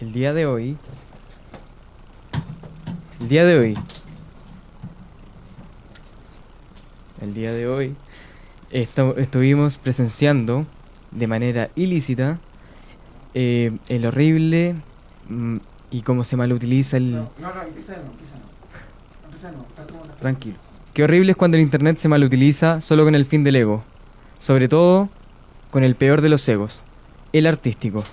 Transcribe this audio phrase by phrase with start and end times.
[0.00, 0.76] El día de hoy.
[3.20, 3.74] El día de hoy.
[7.20, 7.96] El día de hoy.
[8.70, 10.66] estu- estuvimos presenciando
[11.10, 12.38] de manera ilícita
[13.34, 14.76] eh, el horrible
[15.28, 15.56] mm,
[15.90, 17.10] y cómo se malutiliza el.
[17.16, 18.52] No, no, empieza de nuevo, empieza de nuevo.
[19.24, 20.56] Empieza de nuevo, tal como la- Tranquilo.
[20.94, 23.82] Qué horrible es cuando el internet se malutiliza solo con el fin del ego.
[24.38, 25.08] Sobre todo
[25.72, 26.84] con el peor de los egos,
[27.32, 28.04] el artístico.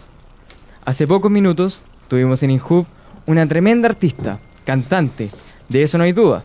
[0.86, 2.86] Hace pocos minutos tuvimos en Inhub
[3.26, 5.30] una tremenda artista, cantante,
[5.68, 6.44] de eso no hay duda,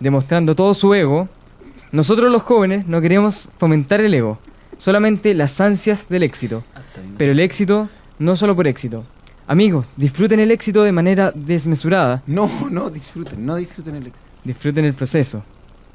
[0.00, 1.28] demostrando todo su ego.
[1.92, 4.38] Nosotros los jóvenes no queremos fomentar el ego,
[4.78, 6.64] solamente las ansias del éxito.
[7.16, 9.04] Pero el éxito no solo por éxito.
[9.46, 14.26] Amigos, disfruten el éxito de manera desmesurada, No, no disfruten, no disfruten el éxito.
[14.42, 15.44] disfruten el proceso.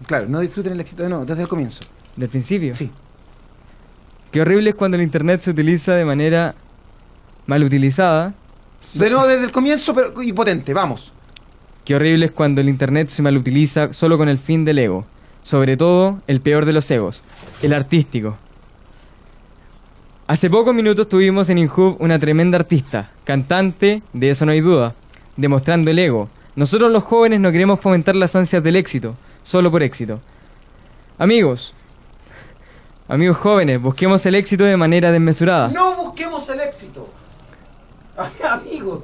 [0.07, 1.81] Claro, no disfruten el éxito de nuevo, desde el comienzo.
[2.15, 2.73] Del principio.
[2.73, 2.89] Sí.
[4.31, 6.55] Qué horrible es cuando el internet se utiliza de manera
[7.45, 8.33] mal utilizada.
[8.93, 11.13] De nuevo, desde el comienzo, pero y potente, vamos.
[11.85, 15.05] Qué horrible es cuando el internet se mal utiliza solo con el fin del ego.
[15.43, 17.23] Sobre todo, el peor de los egos,
[17.63, 18.37] el artístico.
[20.27, 24.93] Hace pocos minutos tuvimos en Inhub una tremenda artista, cantante, de eso no hay duda,
[25.35, 26.29] demostrando el ego.
[26.55, 30.21] Nosotros los jóvenes no queremos fomentar las ansias del éxito, solo por éxito.
[31.17, 31.73] Amigos,
[33.07, 35.69] amigos jóvenes, busquemos el éxito de manera desmesurada.
[35.69, 37.09] No busquemos el éxito.
[38.49, 39.03] amigos,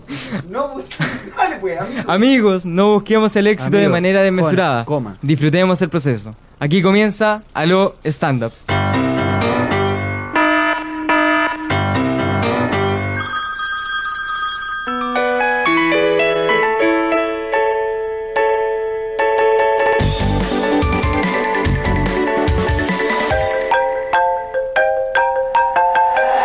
[0.50, 1.12] no busquemos.
[1.38, 2.06] Dale, pues, amigos.
[2.08, 4.86] Amigos, no busquemos el éxito de manera desmesurada.
[4.86, 5.18] coma, coma.
[5.22, 6.36] Disfrutemos el proceso.
[6.60, 8.54] Aquí comienza Aló Stand Up.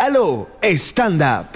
[0.05, 1.52] Aló, stand up.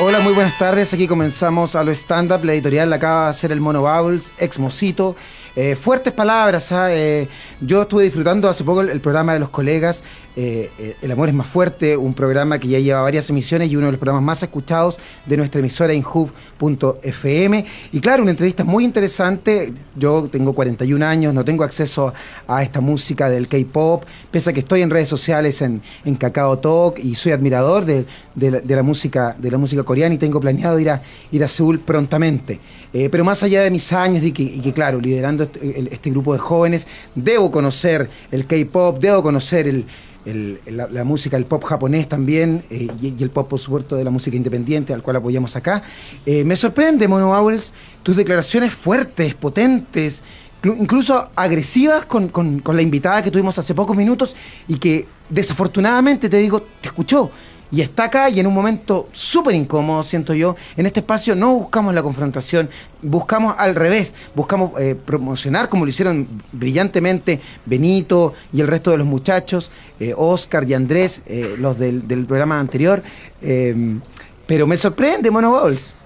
[0.00, 0.92] Hola, muy buenas tardes.
[0.92, 2.44] Aquí comenzamos a lo stand-up.
[2.44, 5.14] La editorial la acaba de hacer el Mono Bubbles, ex Mosito.
[5.54, 6.72] Eh, fuertes palabras.
[6.72, 6.92] ¿ah?
[6.92, 7.28] Eh,
[7.60, 10.02] yo estuve disfrutando hace poco el programa de los colegas.
[10.36, 13.76] Eh, eh, el amor es más fuerte, un programa que ya lleva varias emisiones y
[13.76, 17.64] uno de los programas más escuchados de nuestra emisora inhub.fm.
[17.92, 19.72] Y claro, una entrevista muy interesante.
[19.96, 22.12] Yo tengo 41 años, no tengo acceso
[22.48, 26.58] a esta música del K-pop, pese a que estoy en redes sociales en, en Kakao
[26.58, 30.80] Talk y soy admirador de, de la, música de la música coreana y tengo planeado
[30.80, 31.00] ir a
[31.30, 32.58] ir a Seúl prontamente.
[32.92, 36.38] Eh, pero más allá de mis años y que, claro, liderando este, este grupo de
[36.40, 39.84] jóvenes, debo conocer el K-pop, debo conocer el,
[40.24, 44.10] el- la, música, el pop japonés también, eh, y, el pop, por supuesto, de la
[44.10, 45.82] música independiente, al cual apoyamos acá.
[46.26, 50.22] Eh, me sorprende, Mono Owls, tus declaraciones fuertes, potentes,
[50.62, 54.34] inclu- incluso agresivas con, con- con la invitada que tuvimos hace pocos minutos
[54.68, 57.30] y que desafortunadamente, te digo, te escuchó.
[57.74, 60.54] Y está acá y en un momento súper incómodo, siento yo.
[60.76, 62.70] En este espacio no buscamos la confrontación,
[63.02, 68.98] buscamos al revés, buscamos eh, promocionar, como lo hicieron brillantemente Benito y el resto de
[68.98, 73.02] los muchachos, eh, Oscar y Andrés, eh, los del, del programa anterior.
[73.42, 73.98] Eh,
[74.46, 75.96] pero me sorprende, Mono Bowls.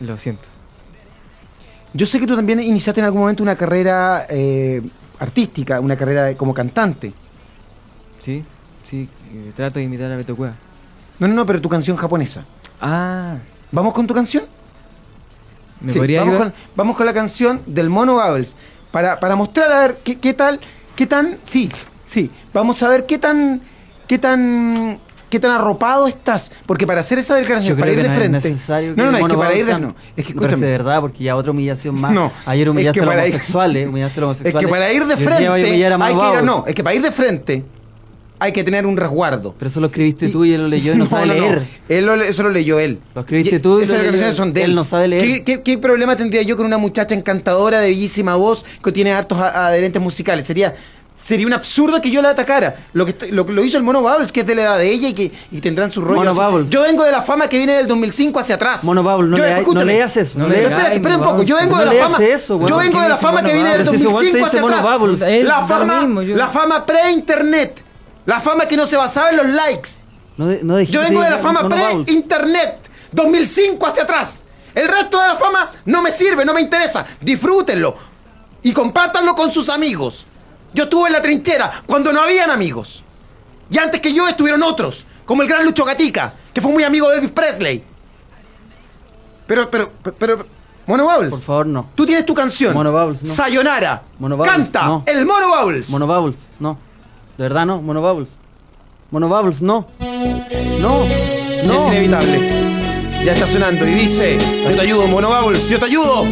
[0.00, 0.44] Lo siento.
[1.92, 4.80] Yo sé que tú también iniciaste en algún momento una carrera eh,
[5.18, 7.12] artística, una carrera de- como cantante.
[8.20, 8.44] Sí,
[8.84, 9.08] sí,
[9.54, 10.54] trato de imitar a Beto Cueva.
[11.18, 12.44] No, no, no, pero tu canción japonesa.
[12.80, 13.36] Ah,
[13.72, 14.44] ¿Vamos con tu canción?
[15.80, 16.52] ¿me Sí, podría vamos, ayudar?
[16.52, 18.56] con, vamos con la canción del Mono Bubbles
[18.90, 20.58] para, para mostrar a ver qué, qué tal,
[20.96, 21.68] qué tan, sí,
[22.04, 23.60] sí, vamos a ver qué tan,
[24.08, 24.98] qué tan,
[25.30, 28.48] qué tan arropado estás, porque para hacer esa declaración, para ir que de no frente,
[28.48, 31.00] es no, no, no, es que para ir de, no, es que escúchame, de verdad,
[31.00, 32.10] porque ya otra humillación más.
[32.12, 34.68] No, Ayer es humillaste que a los para ir- homosexuales, humillaste a los es que
[34.68, 37.64] para ir de frente, hay que ir, no, es que para ir de frente
[38.40, 39.54] hay que tener un resguardo.
[39.58, 41.66] Pero eso lo escribiste tú y él lo leyó y no, sabe leer.
[41.88, 43.00] Él lo, eso lo leyó él.
[43.14, 44.70] Lo escribiste Y tú y Esas lo leyó son de él.
[44.70, 45.22] Él no sabe leer.
[45.22, 49.12] ¿Qué, qué, qué problema tendría yo con una muchacha encantadora de bellísima voz que tiene
[49.12, 50.46] hartos a- adherentes musicales?
[50.46, 50.74] Sería
[51.20, 52.76] sería un absurdo que yo la atacara.
[52.92, 55.08] Lo que lo, lo hizo el Mono Bubbles, que es de la edad de ella
[55.08, 56.32] y que y tendrán su rollo.
[56.32, 56.64] Mono.
[56.70, 58.84] Yo vengo de la fama que viene del 2005 hacia atrás.
[58.84, 60.38] Mono Bubbles, no, Yo- leas- no leas eso.
[60.38, 62.24] No No espera, espera un poco, yo vengo No de la fama.
[62.24, 62.68] eso, güey.
[62.70, 64.00] yo ¿Por vengo de la fama que viene del Bubbles?
[64.00, 65.44] Si ese güey 2005 te dice hacia Mono atrás.
[65.44, 67.82] La fama, la fama pre-internet.
[68.28, 69.88] La fama que no se basaba en los likes.
[70.36, 72.76] No, de- no dijiste Yo vengo de la fama pre-internet.
[73.10, 74.44] 2005 hacia atrás.
[74.74, 77.06] El resto de la fama no me sirve, no me interesa.
[77.22, 77.96] Disfrútenlo.
[78.62, 80.26] Y compártanlo con sus amigos.
[80.74, 83.02] Yo estuve en la trinchera cuando no habían amigos.
[83.70, 87.08] Y antes que yo estuvieron otros, como el gran Lucho Gatica, que fue muy amigo
[87.08, 87.82] de Elvis Presley.
[89.46, 90.46] Pero, pero, pero, pero
[90.86, 91.30] Mono Bubbles.
[91.30, 91.88] Por favor, no.
[91.94, 92.74] Tú tienes tu canción.
[92.74, 93.34] Mono Bubbles, no.
[93.34, 94.02] Sayonara.
[94.18, 95.02] Mono Bubbles, Canta no.
[95.06, 95.88] el Mono Bubbles.
[95.88, 96.87] Mono Bubbles, no.
[97.38, 98.30] De verdad no, Mono Bubbles.
[99.12, 99.86] Mono Bubbles, no.
[100.00, 101.04] No.
[101.04, 101.76] Y No.
[101.76, 102.40] Es inevitable.
[103.24, 106.24] Ya está sonando y dice, yo te ayudo, Mono Bubbles, yo te ayudo.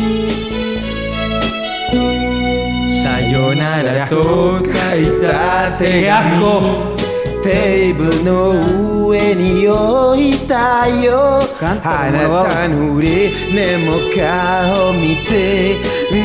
[3.04, 6.96] Sayonara toka itate ¡Qué asco!
[7.40, 15.76] Table no ue ni oita yo Canta, Mono Anata nure nemo ka o mite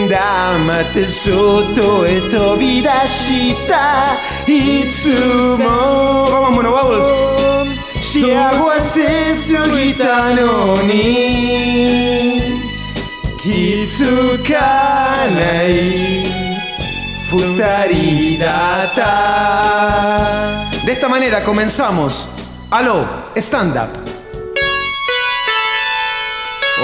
[0.10, 7.07] Damate soto e tobidashita Itsumo Vamos Mono Bubbles
[8.01, 12.59] Shiagua se sugita no ni
[13.41, 14.41] Kitsukanai
[17.31, 19.07] Futari data.
[20.85, 22.27] De esta manera comenzamos.
[22.69, 23.05] Aló,
[23.38, 24.11] stand up.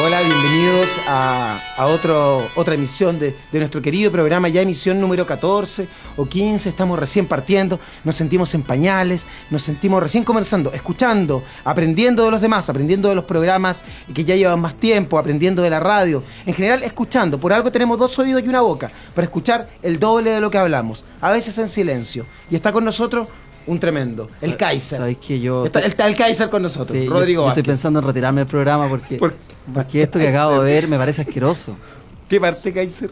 [0.07, 5.27] Hola, bienvenidos a, a otro, otra emisión de, de nuestro querido programa, ya emisión número
[5.27, 11.43] 14 o 15, estamos recién partiendo, nos sentimos en pañales, nos sentimos recién comenzando, escuchando,
[11.65, 13.83] aprendiendo de los demás, aprendiendo de los programas
[14.13, 17.99] que ya llevan más tiempo, aprendiendo de la radio, en general escuchando, por algo tenemos
[17.99, 21.57] dos oídos y una boca, para escuchar el doble de lo que hablamos, a veces
[21.57, 23.27] en silencio, y está con nosotros
[23.67, 24.97] un tremendo, el Kaiser.
[24.99, 27.65] ¿Sabes que yo Está, está el Kaiser con nosotros, Sí, yo- Rodrigo yo, estoy Vázquez.
[27.73, 29.35] pensando en retirarme del programa porque, ¿Por-
[29.73, 31.75] porque esto que acabo de ver me parece asqueroso.
[32.29, 33.11] ¿Qué parte, Kaiser?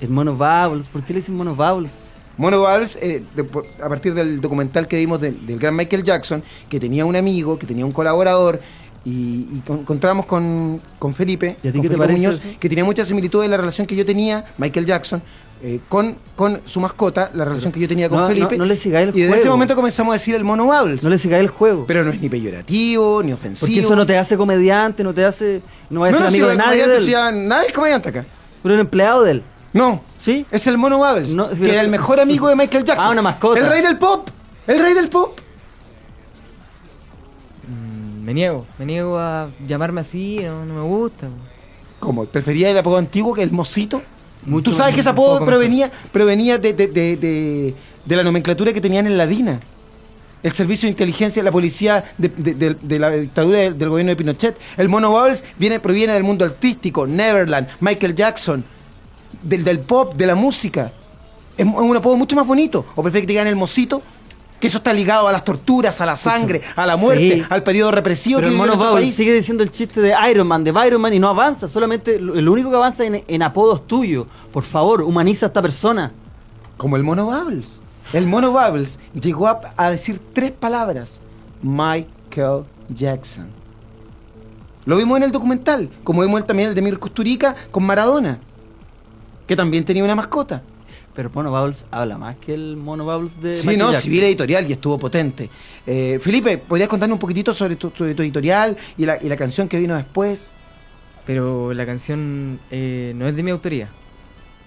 [0.00, 1.90] El mono Bubbles, ¿por qué le dicen mono Bubbles?
[2.38, 3.46] Mono Valls, eh, de-
[3.82, 7.58] a partir del documental que vimos del- del gran Michael Jackson, que tenía un amigo,
[7.58, 8.60] que tenía un colaborador,
[9.06, 12.18] y, y con- encontramos con, con Felipe, ¿Y a ti con qué te Felipe parece
[12.18, 15.22] Muñoz, que tenía mucha similitud en la relación que yo tenía, Michael Jackson,
[15.62, 18.56] eh, con, con su mascota, la relación que yo tenía con no, Felipe.
[18.56, 19.56] no- no le sigáis el y desde ese juego.
[19.56, 21.02] momento comenzamos a decir el Mono Bubbles.
[21.02, 21.84] No le sigáis el juego.
[21.86, 23.66] pero no es ni peyorativo, ni ofensivo.
[23.66, 25.62] porque eso no te hace comediante, no te hace.
[25.90, 26.82] No vayas no, a no, ser si amigo de nadie.
[26.82, 27.04] comediante, de él.
[27.04, 28.24] si ya- nadie es comediante acá.
[28.62, 29.42] Pero un empleado de él.
[29.72, 30.44] No, ¿Sí?
[30.50, 33.08] es el Mono Bubbles, No, que pero- era el mejor amigo de Michael Jackson.
[33.08, 33.60] Ah, una mascota.
[33.60, 34.28] El rey del pop.
[34.66, 35.38] El rey del pop.
[37.68, 41.28] Mm, Me niego, me niego a llamarme así, no, no me gusta.
[42.00, 42.24] ¿Cómo?
[42.26, 44.02] ¿Prefería el apodo antiguo que el mosito?
[44.44, 47.74] Mucho- Tú sabes que ese apodo provenía, provenía de, de- de-
[48.04, 49.60] de- la nomenclatura que tenían en la DINA.
[50.42, 54.10] El servicio de inteligencia, la policía de, de- de- de la dictadura del, del gobierno
[54.10, 54.56] de Pinochet.
[54.76, 58.64] El Mono Bubbles viene, proviene del mundo artístico, Neverland, Michael Jackson,
[59.42, 60.92] del, del pop, de la música.
[61.56, 62.84] Es un apodo mucho más bonito.
[62.94, 64.02] ¿O prefieres que te digan el mosito?
[64.60, 67.46] Que eso está ligado a las torturas, a la sangre, a la muerte, Sí.
[67.50, 69.14] al periodo represivo Pero que el mono Bubbles país.
[69.14, 71.68] sigue diciendo el chiste de Iron Man, de Iron Man, y no avanza.
[71.68, 74.26] Solamente lo, único que avanza en, en apodos tuyos.
[74.52, 76.10] Por favor, humaniza a esta persona.
[76.78, 77.80] Como el mono Bubbles.
[78.12, 81.20] El mono Bubbles llegó a, a decir tres palabras.
[81.62, 83.46] Michael Jackson.
[84.86, 88.38] Lo vimos en el documental, como vimos también el de Mirko Custurica con Maradona,
[89.46, 90.62] que también tenía una mascota.
[91.16, 93.54] Pero mono Bubbles habla más que el mono Bubbles de.
[93.54, 94.02] Sí, Michael no, Jackson.
[94.02, 95.48] civil editorial y estuvo potente.
[95.86, 99.36] Eh, Felipe, ¿podrías contarnos un poquitito sobre tu, sobre tu editorial y la, y la
[99.36, 100.52] canción que vino después?
[101.24, 103.88] Pero la canción eh, no es de mi autoría.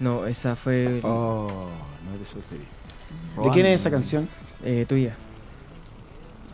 [0.00, 1.68] No, esa fue Oh,
[2.06, 2.66] no es de su autoría.
[3.44, 4.28] ¿De quién es esa canción?
[4.64, 5.14] eh, tuya.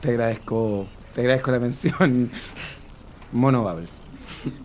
[0.01, 2.31] Te agradezco, te agradezco la mención.
[3.33, 4.03] Mono Bubbles.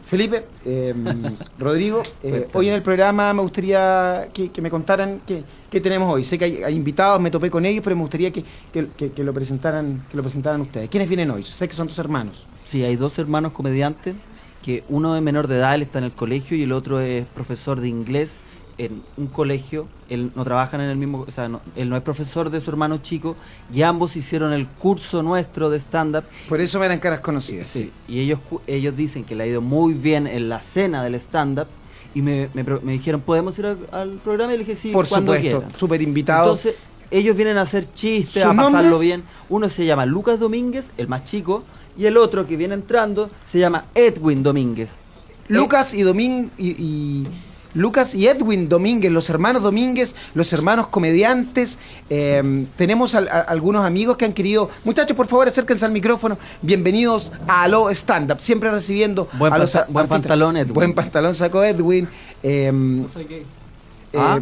[0.06, 0.94] Felipe, eh,
[1.60, 2.48] Rodrigo, eh, Cuéntame.
[2.54, 6.24] hoy en el programa me gustaría que, que me contaran qué, qué tenemos hoy.
[6.24, 8.44] Sé que hay, hay invitados, me topé con ellos, pero me gustaría que,
[8.74, 10.90] que- que- que lo presentaran, que lo presentaran ustedes.
[10.90, 11.44] ¿Quiénes vienen hoy?
[11.44, 12.46] Sé que son tus hermanos.
[12.66, 14.16] Sí, hay dos hermanos comediantes,
[14.64, 17.26] que uno es menor de edad, él está en el colegio, y el otro es
[17.28, 18.40] profesor de inglés
[18.86, 19.88] en un colegio.
[20.10, 22.70] Él no trabajan en el mismo, o sea, no- él no es profesor de su
[22.70, 23.36] hermano chico,
[23.74, 26.24] y ambos hicieron el curso nuestro de stand-up.
[26.50, 27.68] Por eso me eran caras conocidas.
[27.68, 31.16] Sí, y ellos, ellos dicen que le ha ido muy bien en la cena del
[31.16, 31.68] stand-up,
[32.14, 34.54] y me, me dijeron, ¿podemos ir al, al programa?
[34.54, 36.66] Y le dije, sí, Por cuando supuesto, súper invitados.
[36.66, 36.76] Entonces,
[37.10, 39.00] ellos vienen a hacer chistes, ¿Sus a pasarlo nombres?
[39.02, 39.24] bien.
[39.50, 41.64] Uno se llama Lucas Domínguez, el más chico,
[41.98, 44.90] y el otro que viene entrando se llama Edwin Domínguez.
[45.48, 47.28] Lucas y Domín y, y-
[47.74, 51.78] Lucas y Edwin Domínguez, los hermanos Domínguez, los hermanos comediantes.
[52.10, 54.70] eh, tenemos al- a- algunos amigos que han querido.
[54.84, 56.38] Muchachos, por favor, acérquense al micrófono.
[56.62, 60.08] Bienvenidos a Aló Stand Up, siempre recibiendo Buen a los buen artistas.
[60.08, 60.74] pantalón, Edwin.
[60.74, 62.08] Buen pantalón sacó Edwin.
[62.44, 62.68] eh,
[64.14, 64.38] Ah.
[64.38, 64.42] eh,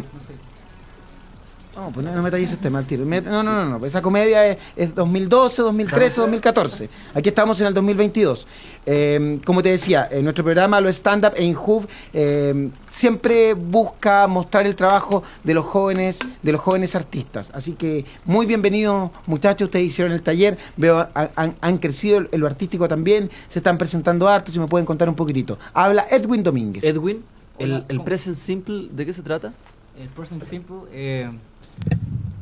[1.92, 3.04] pues no, no me talles este mal tiro.
[3.04, 3.86] No, no, no, no.
[3.86, 6.90] Esa comedia es, es 2012, 2013, 2014.
[7.14, 8.46] Aquí estamos en el 2022.
[8.86, 14.66] Eh, como te decía, en nuestro programa, lo stand-up en Hub, eh, siempre busca mostrar
[14.66, 17.50] el trabajo de los jóvenes, de los jóvenes artistas.
[17.54, 19.66] Así que muy bienvenidos, muchachos.
[19.66, 20.58] Ustedes hicieron el taller.
[20.76, 23.30] Veo, han, han crecido en lo artístico también.
[23.48, 24.54] Se están presentando hartos.
[24.54, 25.58] Si me pueden contar un poquitito.
[25.72, 26.84] Habla Edwin Domínguez.
[26.84, 27.24] Edwin,
[27.58, 29.52] el, el present simple, ¿de qué se trata?
[30.00, 31.30] El Present Simple, eh,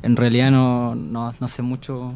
[0.03, 2.13] en realidad no, no, no sé mucho,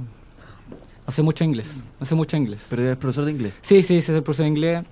[1.07, 2.67] no sé mucho inglés, no sé mucho inglés.
[2.71, 3.53] Pero eres profesor de inglés.
[3.63, 4.85] Sí, sí, sí, soy profesor de inglés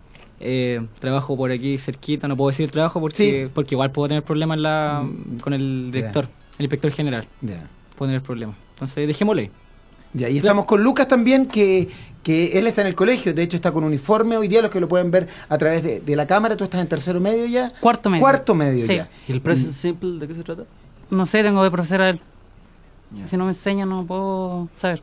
[0.42, 3.50] Eh, trabajo por aquí cerquita, no puedo decir el trabajo porque, Sí.
[3.54, 5.06] porque igual puedo tener problemas la,
[5.42, 7.26] con el director, el inspector general.
[7.42, 7.68] Ya.
[7.96, 8.56] Puedo tener problemas.
[8.72, 9.42] Entonces, dejémosle.
[9.42, 9.50] ahí.
[10.14, 11.88] Ya, y estamos con Lucas también, que,
[12.22, 14.80] que él está en el colegio, de hecho está con uniforme hoy día, los que
[14.80, 17.72] lo pueden ver a través de, de la cámara, tú estás en tercero medio ya.
[17.78, 18.22] Cuarto medio.
[18.22, 18.96] Cuarto medio Sí.
[18.96, 19.08] ya.
[19.28, 20.64] ¿Y el present simple de qué se trata?
[21.10, 22.20] No sé, tengo que profesor a él.
[23.26, 25.02] Si no me enseña, no puedo saber.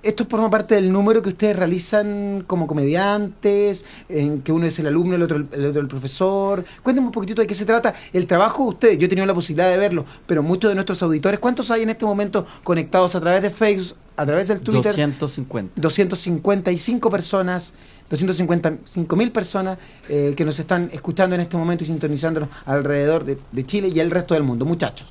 [0.00, 4.86] Esto forma parte del número que ustedes realizan como comediantes, en que uno es el
[4.86, 6.64] alumno, el otro el, el otro el profesor.
[6.84, 8.98] Cuéntenme un poquitito de qué se trata el trabajo de ustedes.
[8.98, 11.90] Yo he tenido la posibilidad de verlo, pero muchos de nuestros auditores, ¿cuántos hay en
[11.90, 14.94] este momento conectados a través de Facebook, a través del Twitter?
[14.94, 15.80] 250.
[15.80, 17.74] 255 personas,
[18.10, 23.38] 255 mil personas eh, que nos están escuchando en este momento y sintonizándonos alrededor de,
[23.52, 24.64] de Chile y el resto del mundo.
[24.64, 25.06] Muchachos,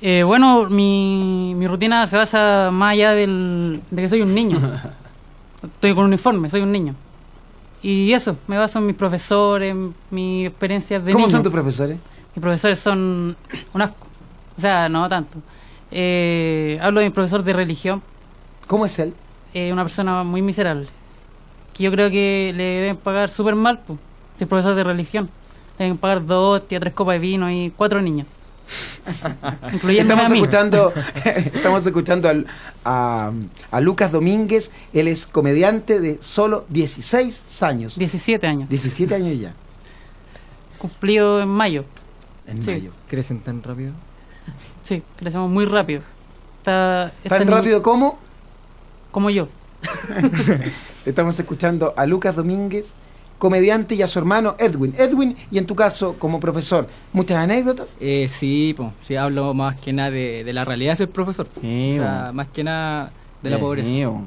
[0.00, 4.58] Eh, bueno, mi, mi rutina se basa más allá del, de que soy un niño.
[5.62, 6.94] Estoy con uniforme, soy un niño.
[7.82, 9.74] Y eso, me baso en mis profesores,
[10.10, 11.32] mis experiencias de ¿cómo niño.
[11.36, 11.98] son tus profesores?
[12.34, 13.36] Mis profesores son
[13.74, 14.06] un asco.
[14.56, 15.38] O sea, no tanto.
[15.90, 18.02] Eh, hablo de mi profesor de religión,
[18.66, 19.14] ¿Cómo es él?
[19.54, 20.86] eh, una persona muy miserable.
[21.78, 23.98] Que yo creo que le deben pagar súper mal, pues.
[24.36, 25.30] Si es profesor de religión.
[25.78, 28.26] Le deben pagar dos, tía, tres copas de vino y cuatro niños.
[29.88, 30.92] Estamos escuchando,
[31.24, 32.46] estamos escuchando al-
[32.84, 33.30] a,
[33.70, 37.96] a Lucas Domínguez, él es comediante de solo 16 años.
[37.98, 38.68] 17 años.
[38.68, 39.54] 17 años ya,
[40.78, 41.84] Cumplido en mayo.
[42.46, 42.70] en Sí.
[42.72, 42.92] mayo.
[43.08, 43.92] ¿Crecen tan rápido?
[44.82, 46.02] Sí, crecemos muy rápido.
[46.58, 48.18] Está, está Tan ni- rápido como
[49.10, 49.48] como yo.
[51.06, 52.94] estamos escuchando a Lucas Domínguez,
[53.38, 54.94] comediante, y a su hermano Edwin.
[54.98, 57.96] Edwin, y en tu caso, como profesor, muchas anécdotas.
[58.00, 61.46] Eh, sí, pues, sí, hablo más que nada de, de la realidad de ser profesor.
[61.46, 61.60] po.
[61.60, 63.88] Sí, o sea, más que nada de la pobreza.
[63.88, 64.26] Sí, bo.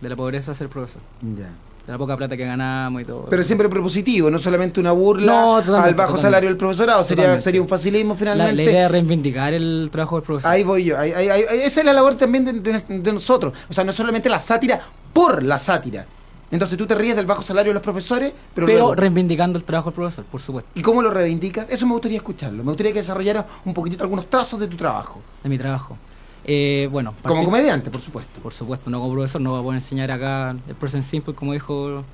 [0.00, 1.00] De la pobreza ser profesor.
[1.22, 1.50] Ya.
[1.86, 3.26] De la poca plata que ganamos y todo.
[3.28, 6.22] Pero siempre propositivo, no solamente una burla No, al bajo totalmente.
[6.22, 7.44] salario del profesorado, sería, Totalmente.
[7.44, 8.54] sería un facilismo la, finalmente.
[8.56, 10.50] la idea es reivindicar el trabajo del profesor.
[10.50, 10.98] Ahí voy yo.
[10.98, 13.52] ahí- ahí- ahí- esa es la labor también de, de- de nosotros.
[13.68, 14.80] O sea, no solamente la sátira
[15.12, 16.06] por la sátira.
[16.50, 19.64] Entonces tú te ríes del bajo salario de los profesores, pero, pero luego- reivindicando el
[19.64, 20.70] trabajo del profesor, por supuesto.
[20.74, 21.68] ¿y cómo lo reivindicas?
[21.68, 22.58] Eso me gustaría escucharlo.
[22.62, 25.20] Me gustaría que desarrollaras un poquitito algunos trazos de tu trabajo.
[25.42, 25.98] De mi trabajo.
[26.46, 28.40] Eh, bueno, Como comediante, por supuesto.
[28.42, 31.52] Por supuesto, no como profesor, no va a poder enseñar acá el present simple, como
[31.52, 32.04] dijo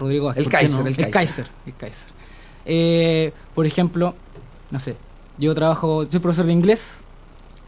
[0.00, 0.30] Rodrigo.
[0.30, 0.86] El ¿por qué Kaiser, no?
[0.86, 1.10] el el Kaiser.
[1.12, 1.46] Kaiser.
[1.66, 2.08] el Kaiser.
[2.64, 4.14] Eh, por ejemplo,
[4.70, 4.96] no sé,
[5.38, 6.98] yo trabajo, soy profesor de inglés.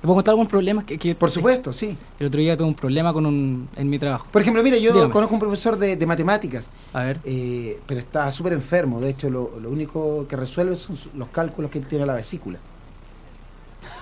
[0.00, 0.86] ¿Te puedo contar algún problema?
[0.86, 1.98] Que, que- Por supuesto, sí.
[2.20, 4.28] El otro día tuve un problema con un, en mi trabajo.
[4.30, 5.12] Por ejemplo, mira, yo Dígame.
[5.12, 7.18] conozco un profesor de, de matemáticas, A ver.
[7.24, 9.00] eh, pero está súper enfermo.
[9.00, 12.14] De hecho, lo, lo único que resuelve son los cálculos que él tiene en la
[12.14, 12.58] vesícula.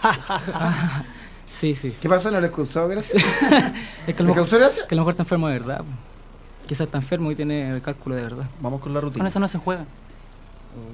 [1.48, 1.94] Sí, sí.
[2.00, 2.30] ¿Qué pasa?
[2.30, 3.20] ¿No le causó gracia?
[4.06, 4.86] Es que a ¿Le lo mejor, causó gracia?
[4.86, 5.82] que a lo mejor está enfermo de verdad.
[6.66, 8.46] Quizás está enfermo y tiene el cálculo de verdad.
[8.60, 9.28] Vamos con la Con rutina.
[9.28, 9.84] eso no se juega.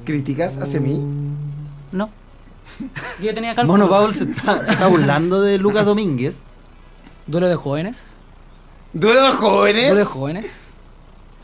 [0.05, 1.01] ¿Criticas hacia mí?
[1.91, 2.11] No.
[3.21, 3.79] Yo tenía cálculo.
[3.79, 6.39] Mono Paul se está, se está burlando de Lucas Domínguez.
[7.27, 8.03] ¿Duelo de jóvenes?
[8.93, 9.83] ¿Duelo de jóvenes?
[9.85, 10.51] ¿Duelo de jóvenes?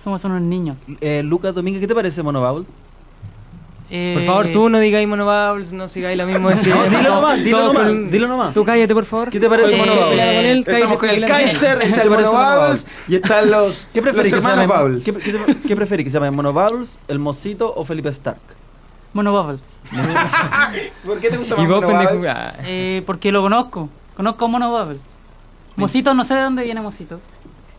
[0.03, 0.79] Somos unos niños.
[1.01, 2.67] Eh, Lucas Domínguez, ¿qué te parece Mono Paul?
[3.91, 6.79] Eh, Por favor, tú no digáis Monobables, no sigáis la misma decisión.
[6.91, 8.55] No, dilo nomás, dilo nomás, con- dilo nomás.
[8.55, 9.31] Tú cállate, por favor.
[9.31, 11.45] ¿Qué te parece eh, cállate, Estamos con el pelea con él.
[11.47, 14.43] Kaiser, está ¿Qué el te parece Mono Mono Bubbles y están los, ¿Qué preferís los
[14.43, 15.05] que se hermanos Bubbles.
[15.05, 18.41] ¿qué, qué, qué preferís que se llame Mono Bubbles, el Mosito o Felipe Stark?
[19.15, 19.81] Mono Bubbles.
[21.05, 23.89] ¿Por qué te gusta más ah, Eh, porque lo conozco.
[24.17, 25.01] Conozco a Mono Bubbles.
[25.77, 27.21] Mosito, no sé de dónde viene Mosito.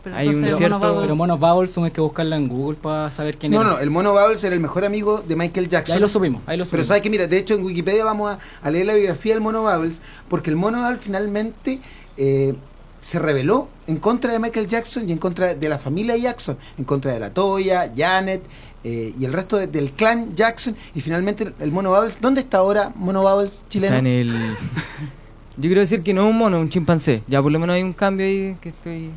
[0.02, 2.78] Pero Hay un entonces desierto, Mono Bubbles- Pero Mono Bowles hay que buscarla en Google
[2.80, 3.70] para saber quién No, era.
[3.72, 5.94] no, el Mono Bubbles era el mejor amigo de Michael Y Jackson.
[5.94, 6.86] ahí lo subimos, ahí lo Pero subimos.
[6.88, 9.62] sabes que mira, de hecho en Wikipedia vamos a, a leer la biografía del Mono
[9.62, 11.80] Bubbles, porque el Mono Bubbles finalmente
[12.16, 12.54] eh,
[12.98, 16.84] se rebeló en contra de Michael Jackson y en contra de la familia Jackson, en
[16.84, 18.42] contra de la Toya, Janet
[18.84, 20.74] eh, y el resto de- del clan Jackson.
[20.94, 23.96] Y finalmente el, el Mono Bubbles, ¿dónde está ahora Mono Bubbles chileno?
[23.96, 24.30] Está en el.
[25.56, 27.22] Yo quiero decir que no es un mono, un chimpancé.
[27.28, 29.10] Ya por lo menos hay un cambio ahí que estoy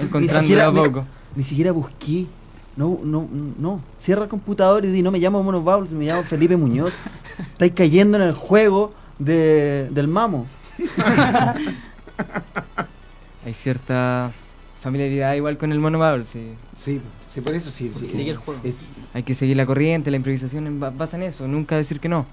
[0.00, 1.04] encontrando siquiera- de a mira, poco.
[1.36, 2.26] Ni siquiera busqué.
[2.76, 3.80] No, no, no.
[4.00, 6.92] Cierra el computador y di, no me llamo Mono Bubbles, me llamo Felipe Muñoz.
[7.52, 10.46] Estáis cayendo en el juego de, del mamo.
[13.44, 14.32] Hay cierta
[14.80, 16.52] familiaridad igual con el mono Bubble, sí.
[16.76, 17.90] Sí, sí, por eso sí.
[17.96, 18.08] sí.
[18.08, 18.60] sigue el juego.
[18.64, 18.82] Es-
[19.14, 22.26] Hay que seguir la corriente, la improvisación basa en eso, nunca decir que no.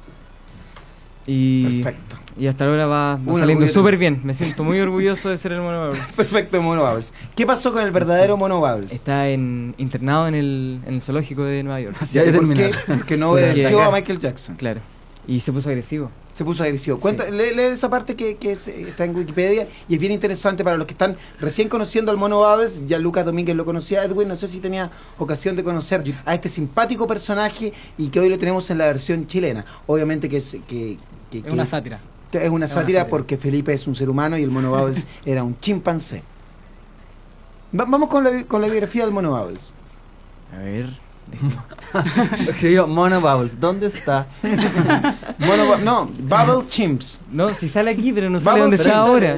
[1.32, 2.16] Y, perfecto.
[2.40, 4.22] y hasta ahora va, saliendo súper bien.
[4.24, 5.92] Me siento muy orgulloso de ser el mono.
[6.16, 7.14] Perfecto, Mono Bubbles.
[7.36, 8.92] ¿Qué pasó con el verdadero Mono Bubbles?
[8.92, 11.98] Está en, internado en el, en el zoológico de Nueva York.
[12.12, 12.72] Ya ¿Por qué?
[12.88, 14.56] Porque no obedeció a Michael Jackson.
[14.56, 14.82] Claro.
[15.28, 16.10] Y se puso agresivo.
[16.32, 16.98] se puso agresivo.
[16.98, 20.64] Cuenta, lee, lee esa parte que, que es- está en Wikipedia y es bien interesante
[20.64, 22.88] para los que están recién conociendo al Mono Babels.
[22.88, 26.50] Ya Lucas Domínguez lo conocía, Edwin, no sé si tenía ocasión de conocer a este
[26.50, 29.66] simpático personaje y que hoy lo tenemos en la versión chilena.
[29.86, 30.98] Obviamente que es, que,
[31.32, 32.00] que- Es una sátira.
[32.32, 35.06] es una Es una sátira porque Felipe es un ser humano y el Mono Babels
[35.26, 36.24] era un chimpancé.
[37.78, 39.62] Va- vamos con la, bi- con la biografía del Mono Babels.
[40.56, 40.90] A ver.
[42.48, 43.60] Escribió Mono Bubbles.
[43.60, 44.26] ¿Dónde está?
[45.38, 47.20] Mono no, Bubble Chimps.
[47.32, 49.38] No, si sale aquí, pero no sale pero está ahora.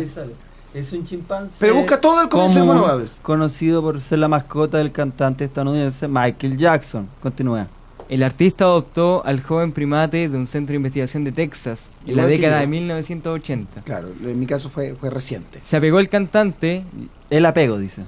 [0.74, 1.56] Es un chimpancé.
[1.60, 3.20] Pero busca todo el comienzo Mono Babels.
[3.22, 7.10] Conocido por ser la mascota del cantante estadounidense Michael Jackson.
[7.22, 7.68] Continúa.
[8.12, 12.24] El artista adoptó al joven primate de un centro de investigación de Texas en la
[12.24, 12.62] Igual década yo.
[12.62, 13.82] de 1980.
[13.84, 15.62] Claro, en mi caso fue, fue reciente.
[15.64, 16.84] Se apegó el cantante,
[17.30, 18.04] El apego, dice.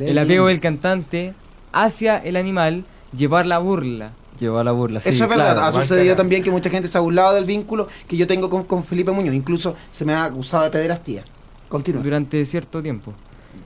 [0.00, 1.34] el apego del cantante
[1.72, 2.84] hacia el animal,
[3.16, 4.10] llevar la burla.
[4.40, 5.00] Llevó a la burla.
[5.00, 7.44] sí, Eso es verdad, claro, ha sucedido también que mucha gente se ha burlado del
[7.44, 9.34] vínculo que yo tengo con, con Felipe Muñoz.
[9.34, 11.22] Incluso se me ha acusado de pederastía.
[11.68, 12.02] Continúa.
[12.02, 13.12] durante cierto tiempo.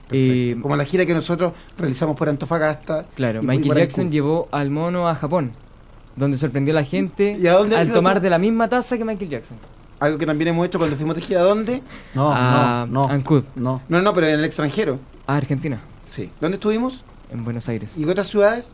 [0.07, 0.13] Perfecto.
[0.13, 3.05] Eh, Como la gira que nosotros realizamos por Antofagasta.
[3.15, 5.51] claro, Michael Jackson llevó al mono a Japón,
[6.15, 8.23] donde sorprendió a la gente ¿Y a dónde al tomar tú?
[8.23, 9.57] de la misma taza que Michael Jackson.
[9.99, 11.41] Algo que también hemos hecho cuando fuimos de gira.
[11.41, 11.83] ¿Dónde?
[12.15, 13.13] No, a no, no.
[13.13, 13.81] Ancud, No.
[13.89, 14.99] No, no, pero en el extranjero.
[15.27, 16.29] a Argentina, Sí.
[16.41, 17.03] ¿Dónde estuvimos?
[17.31, 17.93] en Buenos Aires.
[17.97, 18.73] ¿Y otras ciudades?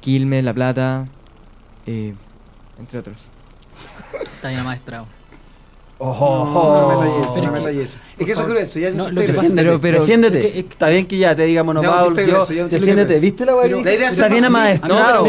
[0.00, 1.06] Quilmes, La Plata,
[1.86, 2.14] eh,
[2.78, 3.28] entre otros.
[4.34, 5.06] Está bien maestrado.
[5.98, 7.96] Ojo, No, no me no me es que- eso.
[7.96, 8.50] Es por que eso es favor.
[8.50, 9.42] grueso, ya es No, grueso.
[9.54, 10.38] Pero- pero- defiéndete.
[10.38, 12.22] es que- es que- Está bien que ya te diga Mono Ya, un Bubbles, chiste
[12.30, 13.20] yo- grueso, ya un chiste Defiéndete.
[13.20, 13.68] ¿Viste la weá?
[13.68, 14.98] La idea es Está bien amaestrado.
[14.98, 15.22] Ah,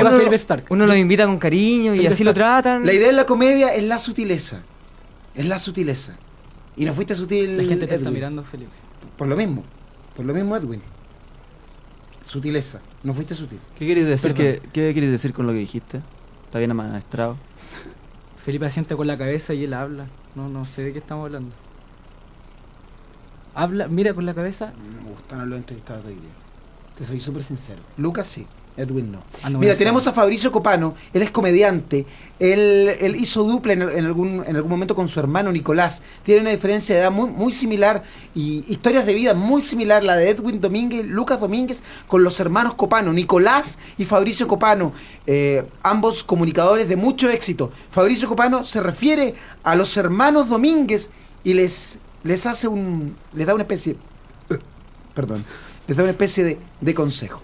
[0.69, 2.85] uno, lo invita con cariño y así lo tratan.
[2.85, 4.61] La idea de la comedia es la sutileza.
[5.35, 6.15] Es la sutileza.
[6.75, 7.55] Y no fuiste sutil.
[7.57, 8.13] La gente te está Edwin.
[8.15, 8.71] mirando, Felipe.
[9.15, 9.63] Por lo mismo.
[10.15, 10.81] Por lo mismo, Edwin.
[12.25, 12.79] Sutileza.
[13.03, 13.59] No fuiste sutil.
[13.77, 16.01] ¿Qué querés decir, que, ¿Qué querés decir con lo que dijiste?
[16.45, 17.37] Está bien amaestrado.
[18.43, 20.07] Felipe asiente con la cabeza y él habla.
[20.35, 21.55] No, no sé de qué estamos hablando.
[23.55, 24.73] Habla, mira con la cabeza.
[25.03, 26.19] Me gustan los entrevistados de hoy.
[26.97, 27.81] Te soy súper sincero.
[27.97, 28.47] Lucas sí.
[28.75, 29.23] Edwin no.
[29.43, 30.13] Ando Mira, tenemos a.
[30.13, 32.05] Fabricio Copano, él es comediante,
[32.39, 36.41] él, él hizo dupla en, en algún, en algún momento con su hermano Nicolás, tiene
[36.41, 38.03] una diferencia de edad muy, muy similar
[38.35, 42.75] y historias de vida muy similar, la de Edwin Domínguez, Lucas Domínguez, con los hermanos
[42.75, 44.93] Copano, Nicolás y Fabricio Copano,
[45.25, 47.71] eh, ambos comunicadores de mucho éxito.
[47.89, 51.09] Fabricio Copano se refiere a los hermanos Domínguez
[51.43, 53.95] y les, les hace un, les da una especie,
[55.13, 55.43] perdón,
[55.87, 57.41] les da una especie de, de consejo.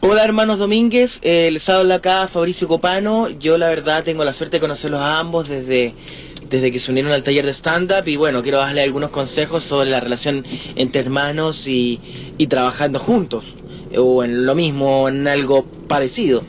[0.00, 3.28] Hola hermanos Domínguez, eh, les habla acá Fabricio Copano.
[3.28, 5.94] Yo la verdad tengo la suerte de conocerlos a ambos desde,
[6.50, 9.90] desde que se unieron al taller de stand-up y bueno, quiero darle algunos consejos sobre
[9.90, 12.00] la relación entre hermanos y,
[12.36, 13.44] y trabajando juntos,
[13.92, 16.42] eh, o en lo mismo, en algo parecido,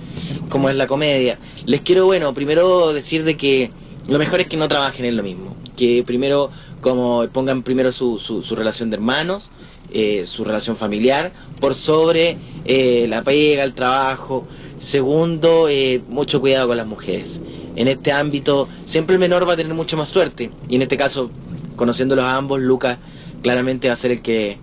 [0.50, 1.38] como es la comedia.
[1.68, 3.70] Les quiero, bueno, primero decir de que
[4.08, 6.50] lo mejor es que no trabajen en lo mismo, que primero
[6.82, 9.50] como pongan primero su, su relación de hermanos,
[9.94, 14.46] eh, su relación familiar, por sobre eh, la pega, el trabajo.
[14.80, 17.40] Segundo, eh, mucho cuidado con las mujeres.
[17.76, 20.52] En este ámbito, siempre el menor va a tener mucha más suerte.
[20.68, 21.32] Y en este caso,
[21.76, 22.98] conociéndolos a ambos, Lucas
[23.42, 24.58] claramente va a ser el que,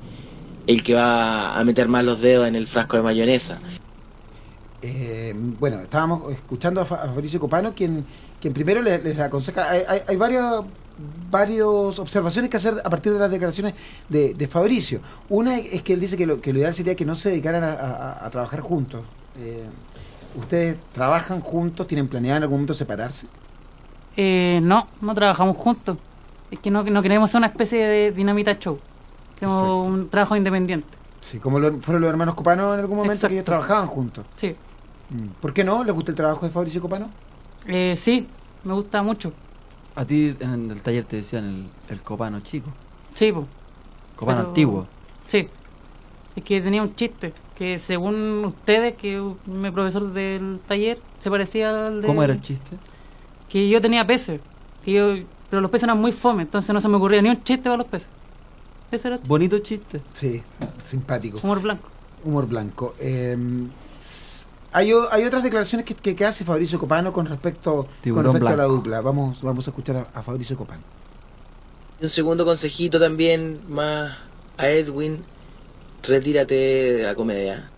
[0.66, 3.58] el que va a meter más los dedos en el frasco de mayonesa.
[4.82, 8.04] Eh, bueno, estábamos escuchando a, Fa- a Fabricio Copano, quien,
[8.40, 9.70] quien primero les, aconseja.
[9.70, 10.16] Hay, hay, hay
[11.30, 13.74] varias observaciones que hacer a partir de las declaraciones
[14.08, 15.00] de, de Fabricio.
[15.28, 17.62] Una es que él dice que lo, que lo ideal sería que no se dedicaran
[17.64, 19.02] a, a- a trabajar juntos.
[19.38, 19.64] Eh,
[20.36, 21.86] ¿Ustedes trabajan juntos?
[21.86, 23.26] ¿Tienen planeado en algún momento separarse?
[24.16, 25.96] Eh, no, no trabajamos juntos.
[26.50, 28.78] Es que no, no queremos ser una especie de dinamita show.
[29.38, 29.82] Queremos Perfecto.
[29.82, 30.88] un trabajo independiente.
[31.20, 34.24] Sí, como lo- fueron los hermanos Copano en algún momento que ellos trabajaban juntos.
[34.36, 34.54] Sí.
[35.40, 35.82] ¿Por qué no?
[35.84, 37.10] ¿Les gusta el trabajo de Fabricio Copano?
[37.66, 38.26] Eh, sí,
[38.64, 39.32] me gusta mucho.
[39.96, 41.44] A ti en el taller te decían
[41.88, 42.70] el, el copano chico.
[43.14, 43.46] Sí, po.
[44.16, 44.86] Copano Pero- antiguo.
[45.26, 45.48] Sí.
[46.36, 47.32] Es que tenía un chiste.
[47.56, 52.06] Que según ustedes, que mi profesor del taller se parecía al de...
[52.06, 52.76] ¿Cómo era el chiste?
[53.48, 54.40] Que yo tenía peces.
[54.84, 55.14] Que yo,
[55.50, 57.76] pero los peces eran muy fome, entonces no se me ocurría ni un chiste para
[57.78, 58.08] los peces.
[58.90, 59.28] Ese era el chiste.
[59.28, 60.00] Bonito chiste.
[60.14, 60.42] Sí,
[60.84, 61.38] simpático.
[61.42, 61.88] humor blanco.
[62.24, 62.94] Humor blanco.
[62.98, 63.36] Eh,
[64.72, 68.56] hay, hay otras declaraciones que, que- que hace Fabricio Copano con respecto, con respecto a
[68.56, 69.00] la dupla.
[69.00, 70.82] Vamos, vamos a escuchar a, a Fabricio Copano.
[72.00, 74.16] Y un segundo consejito también más
[74.56, 75.24] a Edwin,
[76.02, 77.70] retírate de la comedia.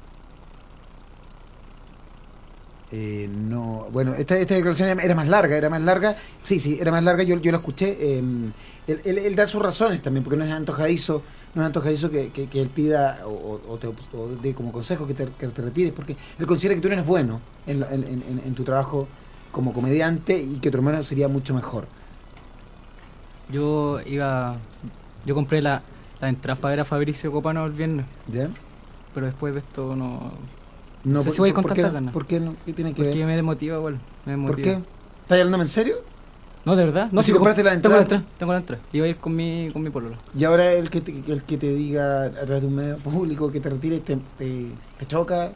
[2.90, 6.16] Eh, no, bueno, esta, esta declaración era, era más larga, era más larga.
[6.42, 7.96] Sí, sí, era más larga, yo, yo la escuché.
[7.98, 8.18] eh,
[8.86, 11.22] él, él- él da sus razones también, porque no es antojadizo,
[11.54, 15.06] no es antojadizo que, que- que él pida o, o- te, o dé como consejo
[15.06, 18.04] que te, que te retires, porque él considera que tú no eres bueno en, en-
[18.04, 19.06] en- en tu trabajo
[19.50, 21.86] como comediante y que tu hermano sería mucho mejor.
[23.50, 24.56] Yo iba.
[25.26, 25.82] Yo compré la,
[26.20, 28.48] la entrada para ver a Fabricio Copano el viernes, ¿Ya?
[29.14, 30.32] pero después de esto no.
[31.04, 32.12] No, sé por, si voy con tantas ganas.
[32.14, 32.54] ¿Por qué no?
[32.64, 33.26] ¿Qué tiene que Porque ver?
[33.26, 33.98] me desmotiva igual.
[34.24, 34.78] Me ¿Por qué?
[35.22, 35.96] ¿Estás hablándome en serio?
[36.64, 37.08] No, de verdad.
[37.10, 38.20] No, ¿Y si compraste la Tengo la entrada?
[38.20, 38.38] entrada.
[38.38, 38.82] Tengo la entrada.
[38.92, 40.16] Iba a ir con mi, con mi pololo.
[40.38, 43.50] Y ahora el que te, el que te diga a través de un medio público
[43.50, 44.66] que te retire te, te,
[44.98, 45.52] te choca.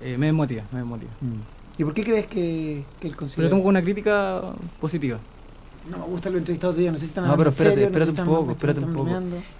[0.00, 1.10] Eh, me desmotiva, me desmotiva.
[1.76, 4.40] ¿Y por qué crees que, que él Pero tengo una crítica
[4.80, 5.18] positiva.
[5.90, 8.10] No me gustan los entrevistados de ellos, no sé si están No, pero espérate, espérate
[8.10, 9.10] un poco, espérate un poco.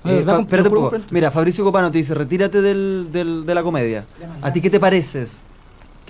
[0.04, 0.96] Eh, espérate un poco.
[1.10, 4.04] Mira, Fabricio Copano te dice, retírate del, del- de la comedia.
[4.42, 5.32] ¿A ti qué te pareces?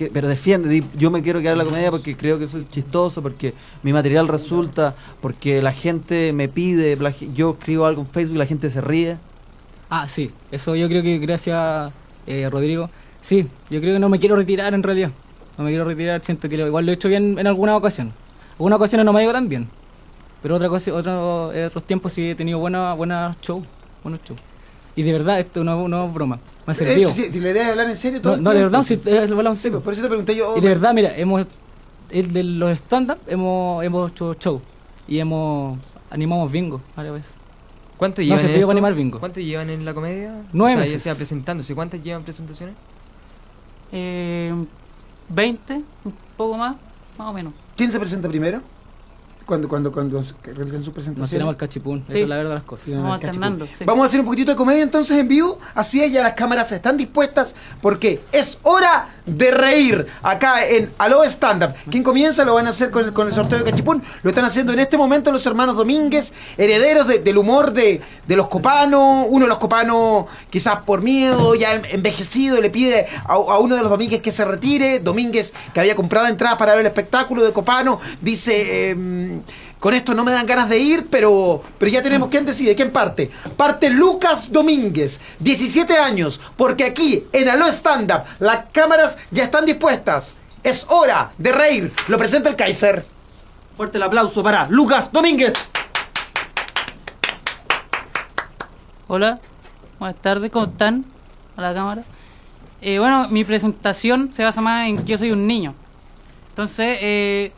[0.01, 3.21] Que- pero defiende, yo me quiero quedar en la comedia porque creo que soy chistoso,
[3.21, 6.97] porque mi material resulta, porque la gente me pide,
[7.35, 9.17] yo escribo algo en Facebook y la gente se ríe.
[9.91, 10.31] Ah, sí.
[10.51, 11.91] Eso yo creo que gracias,
[12.25, 12.89] eh, Rodrigo.
[13.19, 15.11] Sí, yo creo que no me quiero retirar en realidad.
[15.55, 18.11] No me quiero retirar, siento que igual lo he hecho bien en alguna ocasión.
[18.53, 19.67] Algunas ocasiones no me ha ido tan bien.
[20.41, 23.63] Pero otra cosa, otro, otros tiempos sí he tenido buenos buenas shows.
[24.01, 24.39] Buenos shows.
[24.95, 26.39] Y de verdad, esto no, no es broma.
[26.67, 27.09] Me ha servido.
[27.09, 28.83] Eso, si, si la idea es hablar en serio, todo No, el no, de verdad,
[28.83, 28.95] sí.
[29.01, 29.77] sí, es lo hablamos en Sí, serio.
[29.79, 30.57] pues, por eso te pregunté yo.
[30.57, 31.45] Y de verdad, mira, hemos
[32.09, 34.61] el de los stand-up hemos, hemos hecho show
[35.07, 37.31] y hemos animamos bingo varias veces.
[37.97, 38.71] ¿Cuánto No, llevan se en esto?
[38.71, 39.19] animar bingo.
[39.19, 40.41] ¿Cuánto llevan en la comedia?
[40.51, 41.03] Nueve o sea, ya meses.
[41.03, 41.73] sea presentándose.
[41.75, 42.75] ¿Cuántas llevan presentaciones?
[43.91, 44.53] Eh,
[45.29, 45.73] 20,
[46.05, 46.75] un poco más,
[47.17, 47.53] más o menos.
[47.77, 48.61] ¿Quién se presenta primero?
[49.51, 51.29] Cuando, cuando, cuando realizan su Nos presentación.
[51.29, 52.13] tiramos al cachipún, Sí.
[52.13, 52.85] eso es la verdad de las cosas.
[52.85, 53.11] Cachipún.
[53.11, 53.83] alternando, sí.
[53.83, 55.59] Vamos a hacer un poquitito de comedia entonces en vivo.
[55.75, 61.25] Así es, ya las cámaras están dispuestas porque es hora de reír acá en Aló
[61.25, 61.73] Stand Up.
[61.91, 62.45] ¿Quién comienza?
[62.45, 64.01] Lo van a hacer con el, con el sorteo de Cachipún.
[64.23, 68.35] Lo están haciendo en este momento los hermanos Domínguez, herederos de- del humor de, de
[68.37, 69.25] los copanos.
[69.27, 73.75] Uno de los copanos, quizás por miedo, ya en- envejecido, le pide a, a uno
[73.75, 74.99] de los Domínguez que se retire.
[74.99, 78.91] Domínguez, que había comprado entradas para ver el espectáculo de Copano, dice...
[78.91, 79.40] em,
[79.81, 82.91] con esto no me dan ganas de ir, pero, pero ya tenemos quién decide, quién
[82.91, 83.31] parte.
[83.57, 89.65] Parte Lucas Domínguez, 17 años, porque aquí en Aló Stand Up las cámaras ya están
[89.65, 90.35] dispuestas.
[90.61, 91.91] Es hora de reír.
[92.09, 93.03] Lo presenta el Kaiser.
[93.75, 95.53] Fuerte el aplauso para Lucas Domínguez.
[99.07, 99.39] Hola,
[99.97, 101.05] buenas tardes, ¿cómo están?
[101.57, 102.03] A la cámara.
[102.81, 105.73] Eh, bueno, mi presentación se basa más en que yo soy un niño.
[106.49, 107.51] Entonces, eh,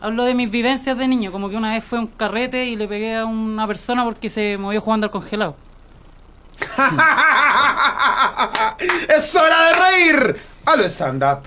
[0.00, 2.76] hablo de mis vivencias de niño, como que una vez fue a un carrete y
[2.76, 5.56] le pegué a una persona porque se movió jugando al congelado.
[9.08, 10.40] es hora de reír.
[10.64, 11.40] Aló Stand Up.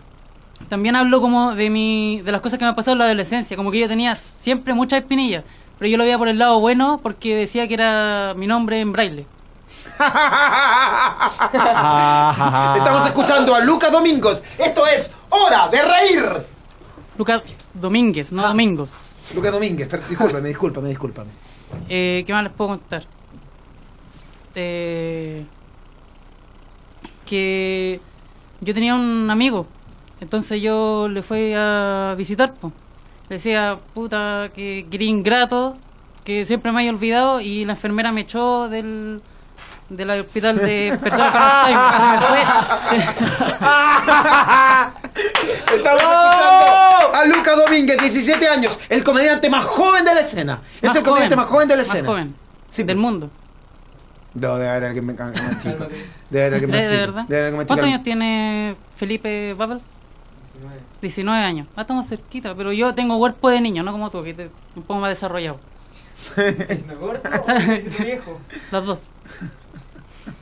[0.70, 3.58] También hablo como de mi, de las cosas que me han pasado en la adolescencia,
[3.58, 5.44] como que yo tenía siempre muchas espinillas,
[5.78, 8.92] pero yo lo veía por el lado bueno porque decía que era mi nombre en
[8.92, 9.26] braille.
[12.78, 14.44] Estamos escuchando a Lucas Domingos.
[14.58, 16.24] Esto es hora de reír.
[17.18, 18.90] Lucas Domínguez, no Domingos.
[19.36, 21.30] Lucas Domínguez, per- discúlpame, discúlpame, discúlpame.
[21.90, 23.04] Eh, ¿Qué más les puedo contar?
[24.56, 25.44] Eh,
[27.26, 28.00] que
[28.62, 29.66] yo tenía un amigo,
[30.22, 32.72] entonces yo le fui a visitar, po.
[33.30, 35.76] le decía, puta, que, que era ingrato,
[36.24, 39.22] que siempre me había olvidado y la enfermera me echó del,
[39.90, 42.46] del hospital de personas con Alzheimer.
[42.90, 45.03] Se me fue.
[45.76, 50.62] Estamos escuchando a Lucas Domínguez, 17 años, el comediante más joven de la escena.
[50.82, 52.08] Es Más el comediante joven, más joven de la más escena.
[52.08, 52.36] joven
[52.70, 53.30] Sí, del mundo.
[54.34, 55.86] No, debe haber alguien más más chico.
[56.32, 57.08] Debe haber alguien ¿De, más de chico.
[57.12, 57.26] verdad?
[57.28, 57.94] Debe haber alguien más ¿Cuántos chico.
[57.94, 59.84] años tiene Felipe Bubbles?
[61.02, 61.68] 19 años.
[61.76, 64.84] Ah, estamos cerquita, pero yo tengo cuerpo de niño, no como tú, que te, un
[64.84, 65.60] poco más desarrollado.
[68.72, 69.08] Los dos.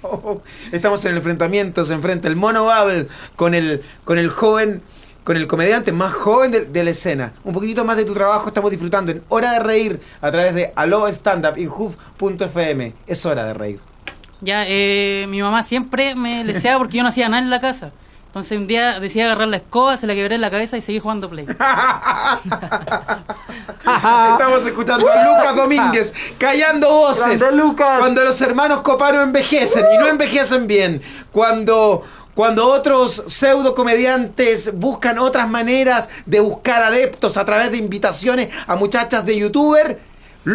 [0.71, 4.81] Estamos en el enfrentamiento, se enfrenta el mono Babel con el, con el joven,
[5.23, 7.33] con el comediante más joven de, de la escena.
[7.43, 10.71] Un poquitito más de tu trabajo estamos disfrutando en Hora de Reír a través de
[10.75, 12.93] Aló Stand Up en Hoof.fm.
[13.07, 13.79] Es hora de reír.
[14.41, 17.91] Ya, eh, mi mamá siempre me leseaba porque yo no hacía nada en la casa.
[18.31, 20.99] Entonces un día decía agarrar la escoba, se la quebré en la cabeza y seguí
[20.99, 21.45] jugando play.
[23.81, 27.43] Estamos escuchando a Lucas Domínguez callando voces.
[27.51, 27.99] Lucas.
[27.99, 31.01] Cuando los hermanos Copano envejecen y no envejecen bien.
[31.33, 38.47] Cuando, cuando otros pseudo comediantes buscan otras maneras de buscar adeptos a través de invitaciones
[38.65, 40.10] a muchachas de youtuber.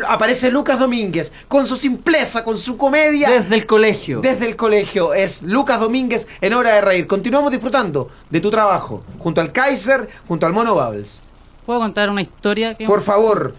[0.09, 3.31] Aparece Lucas Domínguez con su simpleza, con su comedia.
[3.31, 4.21] Desde el colegio.
[4.21, 7.07] Desde el colegio es Lucas Domínguez en Hora de Reír.
[7.07, 11.23] Continuamos disfrutando de tu trabajo junto al Kaiser, junto al Mono Bubbles.
[11.65, 13.55] ¿Puedo contar una historia que Por un favor,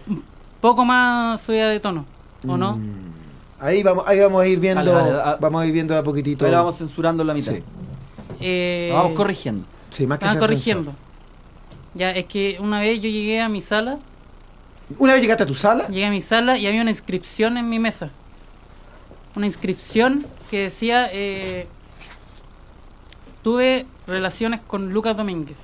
[0.60, 2.04] poco más subida de tono?
[2.46, 2.78] ¿O no?
[3.60, 5.38] Ahí vamos, ahí vamos a ir viendo, Dale, dale, ah.
[5.40, 6.44] vamos a ir viendo de a poquitito.
[6.44, 7.52] Ahí la vamos censurando en la mitad.
[7.54, 7.62] Sí,
[8.40, 9.64] Eh, vamos corrigiendo.
[9.90, 10.92] sí, más que sea corrigiendo.
[11.94, 13.98] Ya, es que una vez yo llegué a mi sala,
[14.98, 17.68] Una vez llegaste a tu sala, llegué a mi sala y había una inscripción en
[17.68, 18.10] mi mesa.
[19.36, 21.66] Una inscripción que decía, eh,
[23.42, 25.58] tuve relaciones con Lucas Domínguez,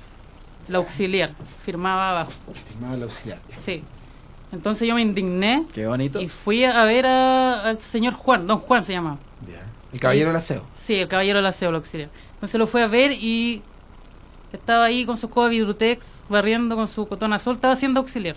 [0.67, 1.31] la auxiliar,
[1.63, 2.31] firmaba abajo.
[2.69, 3.57] Firmaba la auxiliar, ya.
[3.59, 3.83] Sí.
[4.51, 6.21] Entonces yo me indigné Qué bonito.
[6.21, 9.17] y fui a ver a- al señor Juan, don Juan se llamaba.
[9.51, 9.65] Ya.
[9.91, 10.63] El caballero del aseo.
[10.79, 12.09] Sí, el caballero del aseo, el auxiliar.
[12.35, 13.61] Entonces lo fui a ver y
[14.53, 18.35] estaba ahí con su escoba Vidrutex, barriendo con su cotón azul, estaba haciendo auxiliar.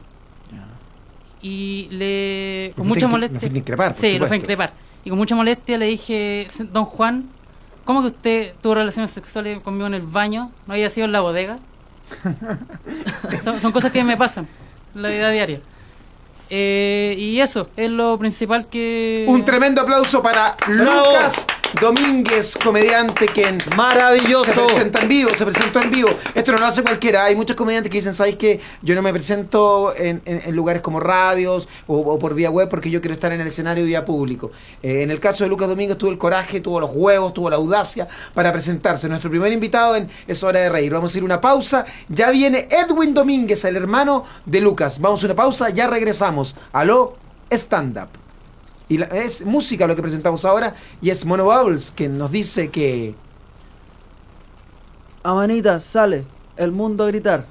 [1.43, 2.73] Y le.
[2.77, 3.41] Con mucha molestia.
[3.49, 4.35] lo a increpar, por Sí, lo supuesto.
[4.37, 4.73] increpar.
[5.05, 7.29] Y con mucha molestia le dije, don Juan,
[7.85, 10.51] ¿cómo que usted tuvo relaciones sexuales conmigo en el baño?
[10.67, 11.59] ¿No había sido en la bodega?
[13.45, 14.49] son, son cosas que me pasan
[14.95, 15.61] en la vida diaria.
[16.51, 19.27] Eh, y eso es lo principal que.
[19.29, 21.13] Un tremendo aplauso para ¡Bravo!
[21.13, 21.47] Lucas
[21.81, 24.67] Domínguez, comediante quien se Maravilloso.
[24.67, 26.09] presenta en vivo, se presentó en vivo.
[26.35, 27.25] Esto no lo hace cualquiera.
[27.25, 28.61] Hay muchos comediantes que dicen, ¿sabes qué?
[28.83, 32.69] Yo no me presento en, en- en lugares como radios o, o por vía web
[32.69, 34.51] porque yo quiero estar en el escenario vía público.
[34.83, 37.57] Eh, en el caso de Lucas Domínguez tuvo el coraje, tuvo los huevos, tuvo la
[37.57, 39.09] audacia para presentarse.
[39.09, 40.93] Nuestro primer invitado en Es Hora de Reír.
[40.93, 41.85] Vamos a ir a una pausa.
[42.09, 45.01] Ya viene Edwin Domínguez, el hermano de Lucas.
[45.01, 46.57] Vamos a una pausa, ya regresamos.
[46.73, 47.17] Aló,
[47.51, 48.09] stand-up.
[48.89, 53.15] Y es música lo que presentamos ahora y es Mono Bowles que nos dice que...
[55.23, 56.25] Amanita, sale.
[56.57, 57.47] El mundo a gritar.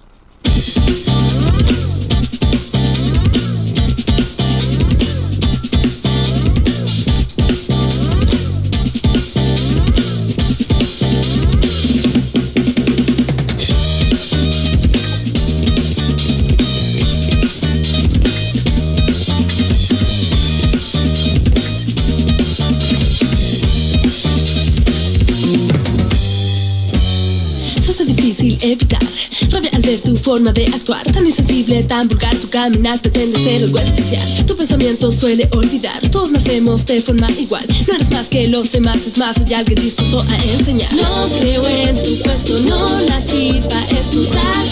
[29.88, 31.04] Ver tu forma de actuar.
[31.13, 36.02] Tan insensible, tan vulgar tu caminar Pretende ser algo especial Tu pensamiento suele olvidar.
[36.12, 37.65] Todos nacemos de forma igual.
[37.88, 40.93] No eres más que los demás Es más, hay alguien dispuesto a enseñar.
[40.93, 44.17] No creo en tu puesto No nací pa' esto.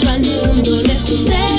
[0.06, 1.55] Al mundo honesto Ser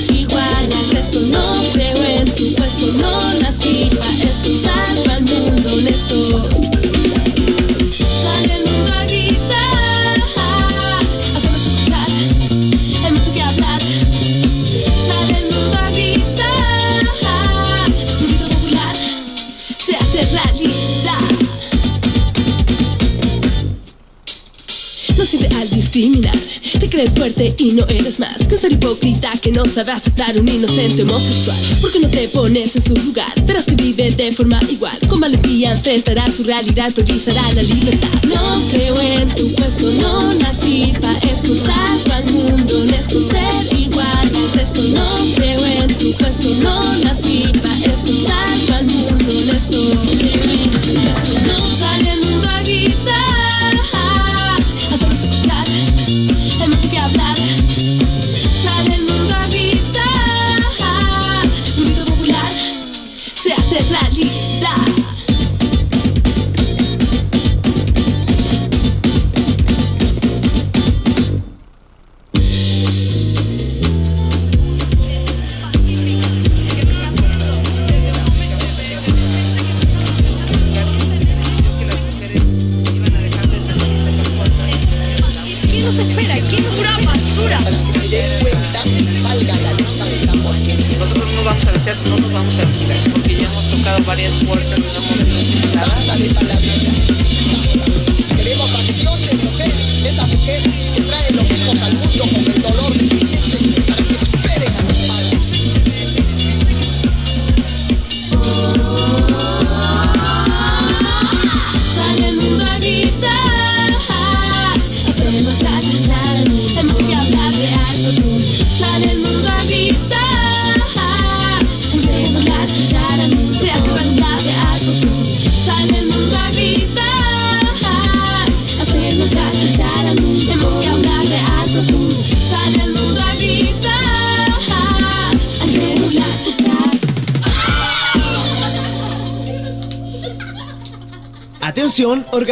[26.97, 31.03] crees fuerte y no eres más que ser hipócrita que no sabe aceptar un inocente
[31.03, 31.55] homosexual.
[31.79, 34.97] Porque no te pones en su lugar, verás que vive de forma igual.
[35.07, 38.07] Con valentía enfrentará su realidad, priorizará la libertad.
[38.23, 41.53] No creo en tu puesto, no nací pa' esto.
[41.53, 44.81] Salgo al mundo honesto, ser igual al resto.
[44.81, 45.05] No
[45.35, 47.97] creo en tu puesto, no nací pa' esto.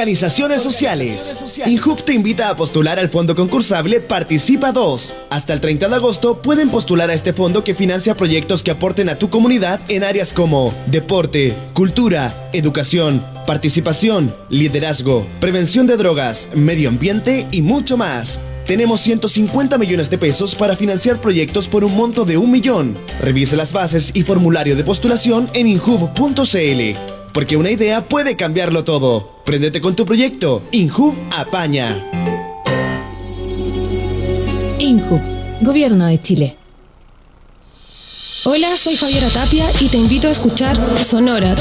[0.06, 1.36] Organizaciones sociales.
[1.66, 5.16] INJUB te invita a postular al fondo concursable Participa 2.
[5.32, 9.10] Hasta el 30 de agosto pueden postular a este fondo que financia proyectos que aporten
[9.10, 16.90] a tu comunidad en áreas como deporte, cultura, educación, participación, liderazgo, prevención de drogas, medio
[16.90, 18.40] ambiente y mucho más.
[18.68, 22.96] Tenemos 150 millones de pesos para financiar proyectos por un monto de un millón.
[23.22, 27.15] Revise las bases y formulario de postulación en inhub.cl.
[27.36, 29.42] Porque una idea puede cambiarlo todo.
[29.44, 30.64] Préndete con tu proyecto.
[30.72, 32.02] Inhub apaña.
[34.80, 35.20] INJU,
[35.60, 36.58] Gobierno de Chile.
[38.46, 41.56] Hola, soy Javiera Tapia y te invito a escuchar Sonora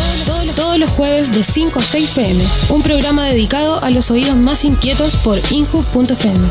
[0.55, 4.65] todos los jueves de 5 a 6 pm, un programa dedicado a los oídos más
[4.65, 6.51] inquietos por inju.fm.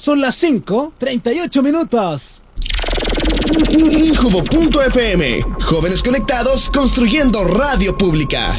[0.00, 2.40] Son las 5, 38 minutos.
[3.70, 5.42] Injubo.fm.
[5.62, 8.50] Jóvenes conectados construyendo radio pública.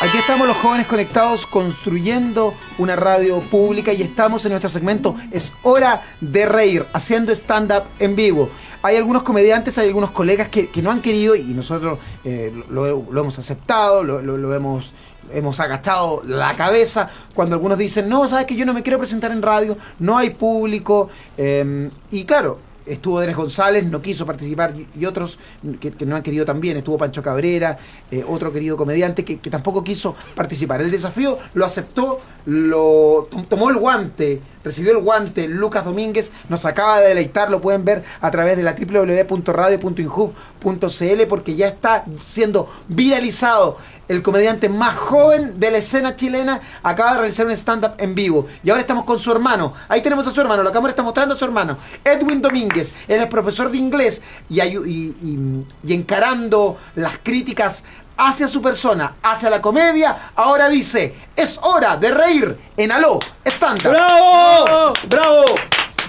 [0.00, 5.52] Aquí estamos los jóvenes conectados construyendo una radio pública y estamos en nuestro segmento Es
[5.64, 8.48] hora de reír, haciendo stand-up en vivo.
[8.82, 13.04] Hay algunos comediantes, hay algunos colegas que, que no han querido y nosotros eh, lo,
[13.10, 14.92] lo hemos aceptado, lo, lo- lo hemos,
[15.32, 19.32] hemos agachado la cabeza cuando algunos dicen, no, sabes que yo no me quiero presentar
[19.32, 21.10] en radio, no hay público.
[21.36, 25.38] eh, y claro, estuvo Denis González, no quiso participar, y, otros
[25.80, 27.78] que, no han querido también, estuvo Pancho Cabrera,
[28.10, 30.80] eh, otro querido comediante que, tampoco quiso participar.
[30.80, 36.64] El desafío lo aceptó, lo tom- tomó el guante, recibió el guante Lucas Domínguez, nos
[36.66, 42.68] acaba de deleitar, lo pueden ver a través de la www.radio.inhub.cl porque ya está siendo
[42.88, 43.76] viralizado.
[44.08, 48.46] El comediante más joven de la escena chilena acaba de realizar un stand-up en vivo.
[48.64, 49.74] Y ahora estamos con su hermano.
[49.86, 50.62] Ahí tenemos a su hermano.
[50.62, 51.76] La cámara está mostrando a su hermano.
[52.02, 52.77] Edwin Domínguez.
[53.06, 54.76] Él es profesor de inglés y, y-
[55.22, 57.84] y- y encarando las críticas
[58.16, 63.90] hacia su persona, hacia la comedia, ahora dice, es hora de reír en Aló, stand-up.
[63.90, 64.92] ¡Bravo!
[65.08, 65.44] ¡Bravo!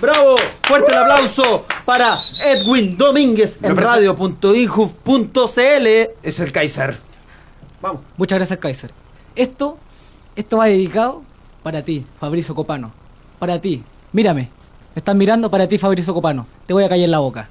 [0.01, 0.36] ¡Bravo!
[0.63, 3.75] Fuerte el aplauso para Edwin Domínguez en
[4.79, 5.88] radio.inhub.cl.
[6.23, 6.97] Es el Kaiser.
[7.82, 8.01] Vamos.
[8.17, 8.91] Muchas gracias, Kaiser.
[9.36, 9.77] Esto,
[10.36, 11.21] esto va dedicado
[11.63, 12.91] para ti, Fabrizio Copano.
[13.39, 13.84] Para ti.
[14.12, 14.49] Mírame.
[14.95, 16.45] Me estás mirando para ti, Fabrizio Copano.
[16.65, 17.47] Te voy a callar la boca.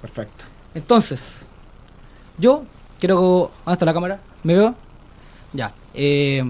[0.00, 0.44] Perfecto.
[0.74, 1.38] Entonces,
[2.38, 2.64] yo
[2.98, 3.50] quiero...
[3.64, 4.20] ¿Dónde está la cámara?
[4.42, 4.74] ¿Me veo?
[5.52, 5.72] Ya.
[5.94, 6.42] Eh,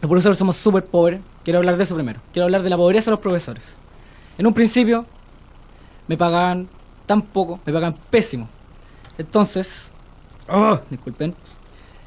[0.00, 1.20] los profesores somos súper pobres.
[1.44, 2.20] Quiero hablar de eso primero.
[2.32, 3.64] Quiero hablar de la pobreza de los profesores.
[4.38, 5.04] En un principio,
[6.06, 6.68] me pagan
[7.06, 8.48] tan poco, me pagan pésimo.
[9.18, 9.90] Entonces,
[10.48, 11.34] oh, disculpen,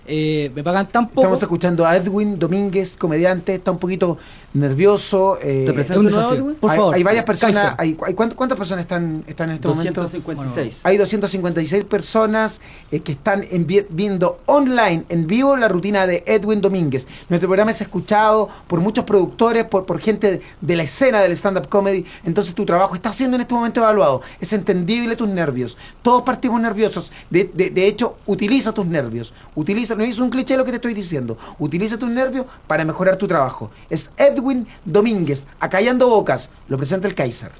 [0.08, 1.22] eh, me pagan tan poco.
[1.22, 4.18] Estamos escuchando a Edwin Domínguez, comediante, está un poquito
[4.54, 5.38] nervioso.
[5.41, 6.34] eh, ¿Te un desafío.
[6.36, 6.56] Edwin?
[6.56, 7.76] Por hay, favor, hay varias personas.
[7.78, 10.02] Hay, hay- ¿cuántas, cuántas personas están, están en este momento?
[10.04, 10.80] 256.
[10.84, 16.24] Hay 256 personas eh, que están en vi- viendo online, en vivo, la rutina de
[16.26, 17.08] Edwin Domínguez.
[17.30, 21.68] Nuestro programa es escuchado por muchos productores, por, por gente de la escena del stand-up
[21.68, 22.06] comedy.
[22.24, 24.22] Entonces tu trabajo está siendo en este momento evaluado.
[24.39, 25.78] Es entendible tus nervios.
[26.02, 27.12] Todos partimos nerviosos.
[27.30, 29.34] De, de- de hecho, utiliza tus nervios.
[29.56, 31.38] Utiliza, no es un cliché lo que te estoy diciendo.
[31.60, 33.72] Utiliza tus nervios para mejorar tu trabajo.
[33.90, 36.50] Es Edwin Domínguez, acallando bocas.
[36.68, 37.52] Lo presenta el Kaiser.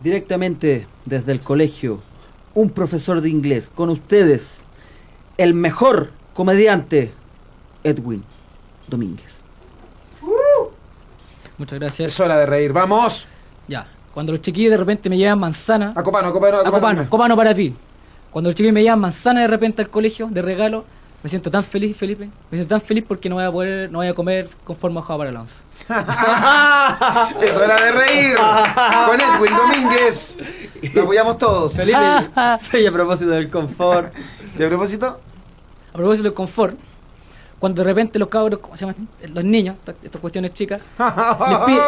[0.00, 2.00] Directamente desde el colegio,
[2.54, 4.62] un profesor de inglés con ustedes,
[5.38, 7.12] el mejor comediante,
[7.84, 8.24] Edwin
[8.88, 9.42] Domínguez.
[11.58, 12.12] Muchas gracias.
[12.12, 12.72] Es hora de reír.
[12.72, 13.28] ¡Vamos!
[13.68, 13.86] Ya.
[14.12, 15.92] Cuando los chiquillos de repente me llevan manzana.
[15.94, 16.80] A Copano, a Copano, a A Copano.
[16.80, 17.74] Copano, Copano para ti.
[18.30, 20.84] Cuando los chiquillos me llevan manzana de repente al colegio de regalo,
[21.22, 22.26] me siento tan feliz, Felipe.
[22.50, 25.00] Me siento tan feliz porque no voy a poder, no voy a comer con forma
[25.00, 25.54] de hoja para la once.
[27.42, 30.38] Es hora de reír con Edwin Domínguez.
[30.94, 31.74] Lo apoyamos todos.
[31.74, 31.98] Felipe,
[32.80, 34.12] y a propósito del confort.
[34.56, 35.20] ¿De propósito?
[35.92, 36.76] A propósito del confort,
[37.62, 39.06] cuando de repente los cabros, ¿cómo se llaman?
[39.32, 41.82] Los niños, estas- estas cuestiones chicas, les, piden,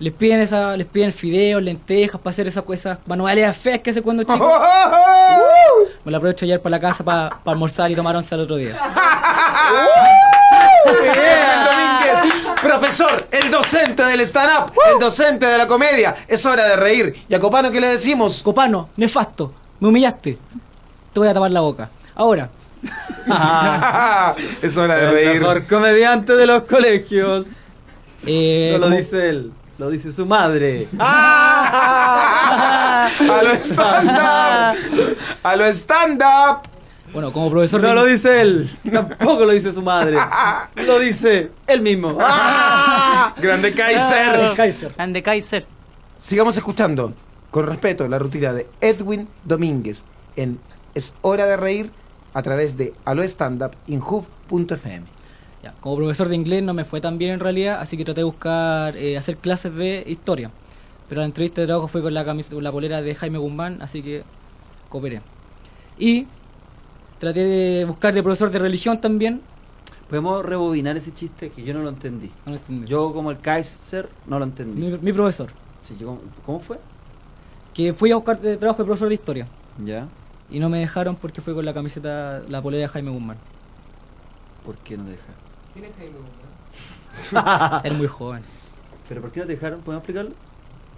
[0.00, 4.02] les piden esa, les piden fideos, lentejas para hacer esas, esas manualidades feas que hace
[4.02, 4.50] cuando chicos.
[6.04, 8.76] Me lo aprovecho ayer para la casa para almorzar y tomar once al otro día.
[10.86, 16.24] Domínguez, profesor, el docente del stand-up, el docente de la comedia.
[16.26, 17.24] Es hora de reír.
[17.28, 18.42] ¿Y a Copano qué le decimos?
[18.42, 20.36] Copano, nefasto, me humillaste.
[21.12, 21.90] Te voy a tapar la boca.
[22.14, 22.48] Ahora,
[24.62, 25.40] es hora de El reír.
[25.40, 27.46] mejor comediante de los colegios.
[28.26, 30.88] eh, No lo dice él, lo dice su madre.
[30.98, 33.10] A
[33.42, 34.76] lo stand-up.
[35.42, 36.60] A lo stand-up.
[37.12, 40.18] Bueno, como profesor No de lo dice él, tampoco lo dice su madre.
[40.76, 42.18] Lo dice él mismo.
[43.38, 44.44] Grande Kaiser.
[44.44, 44.92] Ah, Kaiser.
[44.94, 45.66] Grande Kaiser.
[46.18, 47.12] Sigamos escuchando
[47.50, 50.58] con respeto la rutina de Edwin Domínguez en
[50.94, 51.90] Es Hora de Reír
[52.36, 55.06] a través de Alo Stand Up inhoof.fm.
[55.62, 58.20] Ya, como profesor de inglés no me fue tan bien en realidad, así que traté
[58.20, 60.50] de buscar eh, hacer clases de historia.
[61.08, 63.78] Pero la entrevista de trabajo fue con la, camis- con la polera de Jaime Guzmán,
[63.80, 64.22] así que
[64.90, 65.22] cooperé.
[65.98, 66.26] Y
[67.18, 69.40] traté de buscar de profesor de religión también.
[70.10, 72.30] Podemos rebobinar ese chiste que yo no lo entendí.
[72.44, 72.86] No lo entendí.
[72.86, 74.80] Yo como el Kaiser no lo entendí.
[74.82, 75.48] Mi, mi profesor,
[75.82, 76.78] Sí, yo ¿Cómo fue?
[77.72, 79.48] que fui a buscar de trabajo de profesor de historia.
[79.84, 80.06] Ya.
[80.50, 83.36] Y no me dejaron porque fue con la camiseta, la polera de Jaime Guzmán.
[84.64, 85.46] ¿Por qué no te dejaron?
[87.84, 88.42] Era muy joven.
[89.08, 89.80] ¿Pero por qué no te dejaron?
[89.80, 90.32] ¿Podemos explicarlo?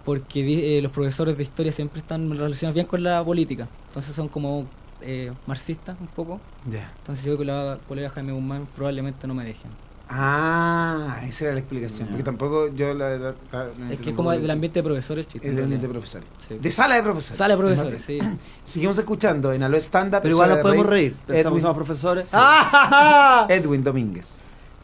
[0.04, 3.68] Porque eh, los profesores de historia siempre están relacionados bien con la política.
[3.88, 4.66] Entonces son como
[5.02, 6.40] eh, marxistas un poco.
[6.70, 6.92] Ya.
[6.98, 9.70] Entonces si voy con la polera de Jaime Guzmán probablemente no me dejen.
[10.10, 12.08] Ah, esa era la explicación.
[12.08, 13.10] Porque tampoco yo la.
[13.18, 15.86] la- la- la- Es que es como del ambiente de profesores el en del ambiente
[15.86, 16.26] de profesores.
[16.48, 16.58] Sí.
[16.58, 17.36] De sala de profesores.
[17.36, 18.18] Sala de profesores, sí.
[18.64, 20.20] Seguimos escuchando en Alo Stand Up.
[20.22, 21.14] Pero igual nos de podemos reír.
[21.26, 22.26] Pensamos somos profesores.
[22.28, 22.36] Sí.
[22.38, 23.46] ¡Ah!
[23.50, 24.38] Edwin Domínguez.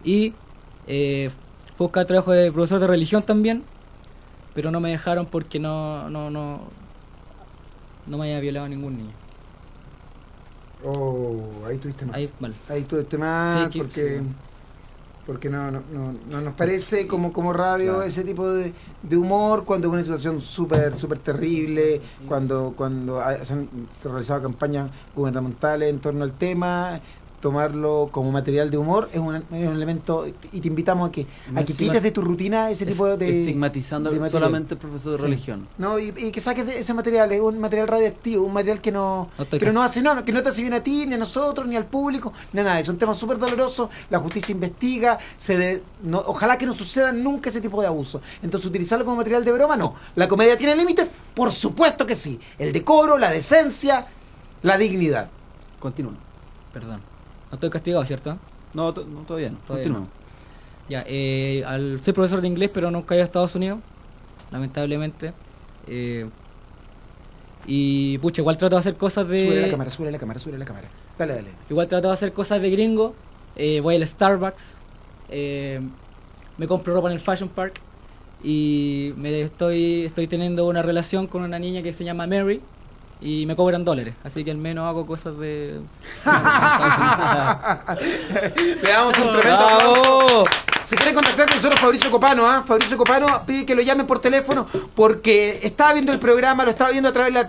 [0.05, 0.35] Y
[0.87, 1.31] eh,
[1.77, 3.65] fue buscar trabajo de profesor de religión también,
[4.55, 6.61] pero no me dejaron porque no no no
[8.07, 9.13] no me había violado ningún niño.
[10.85, 12.15] Oh, ahí tuviste mal.
[12.15, 12.55] Ahí mal.
[12.69, 14.19] Ahí tuviste mal Sí, que- porque.
[14.19, 14.25] sí.
[15.27, 18.03] Porque no, no, no, no nos parece como, como radio Claro.
[18.03, 18.73] ese tipo de,
[19.03, 24.09] de humor cuando es una situación súper súper terrible, cuando cuando hay- se han se
[24.09, 27.01] han realizado campañas gubernamentales en torno al tema,
[27.45, 31.27] tomarlo como material de humor es un, es un elemento y te invitamos a que
[31.55, 35.19] a que quites de tu rutina ese tipo de Estigmatizando de solamente el profesor de
[35.19, 35.25] Sí.
[35.25, 35.69] religión.
[35.77, 38.91] No, y, y que saques de ese material, es un material radioactivo, un material que
[38.91, 41.67] no, que no hace no, que no te hace bien a ti, ni a nosotros,
[41.67, 42.81] ni al público, ni a nadie.
[42.81, 47.13] Es un tema súper doloroso, la justicia investiga, se de- no- ojalá que no suceda
[47.13, 48.23] nunca ese tipo de abuso.
[48.43, 49.95] Entonces, utilizarlo como material de broma, no.
[50.17, 51.15] ¿La comedia tiene límites?
[51.35, 52.41] Por supuesto que sí.
[52.59, 54.07] El decoro, la decencia,
[54.63, 55.29] la dignidad.
[55.79, 56.15] Continúa.
[56.73, 57.01] Perdón.
[57.55, 58.37] No estoy castigado, ¿cierto?
[58.75, 59.59] No, no, todavía no.
[59.59, 60.09] Todavía Continúa.
[60.89, 63.79] Ya, eh, al ser profesor de inglés, pero nunca he ido a Estados Unidos,
[64.51, 65.33] lamentablemente.
[65.87, 66.29] eh,
[67.67, 69.47] y pucha, igual trato de hacer cosas de.
[69.47, 70.89] Sube la cámara, sube la cámara, sube la cámara.
[71.19, 71.51] Dale, dale.
[71.71, 73.15] Igual trato de hacer cosas de gringo.
[73.57, 74.75] eh, voy al Starbucks.
[75.31, 75.81] eh,
[76.59, 77.81] me compro ropa en el Fashion Park.
[78.43, 82.61] Y me estoy, estoy teniendo una relación con una niña que se llama Mary.
[83.25, 84.15] Y me cobran dólares.
[84.23, 85.81] Así que al menos hago cosas de.
[88.83, 90.45] Le damos un tremendo aplauso.
[90.85, 92.63] Si quieren contactar con nosotros, Fabricio Copano, ¿ah?
[92.67, 96.91] Fabricio Copano pide que lo llamen por teléfono porque estaba viendo el programa, lo estaba
[96.91, 97.47] viendo a través de la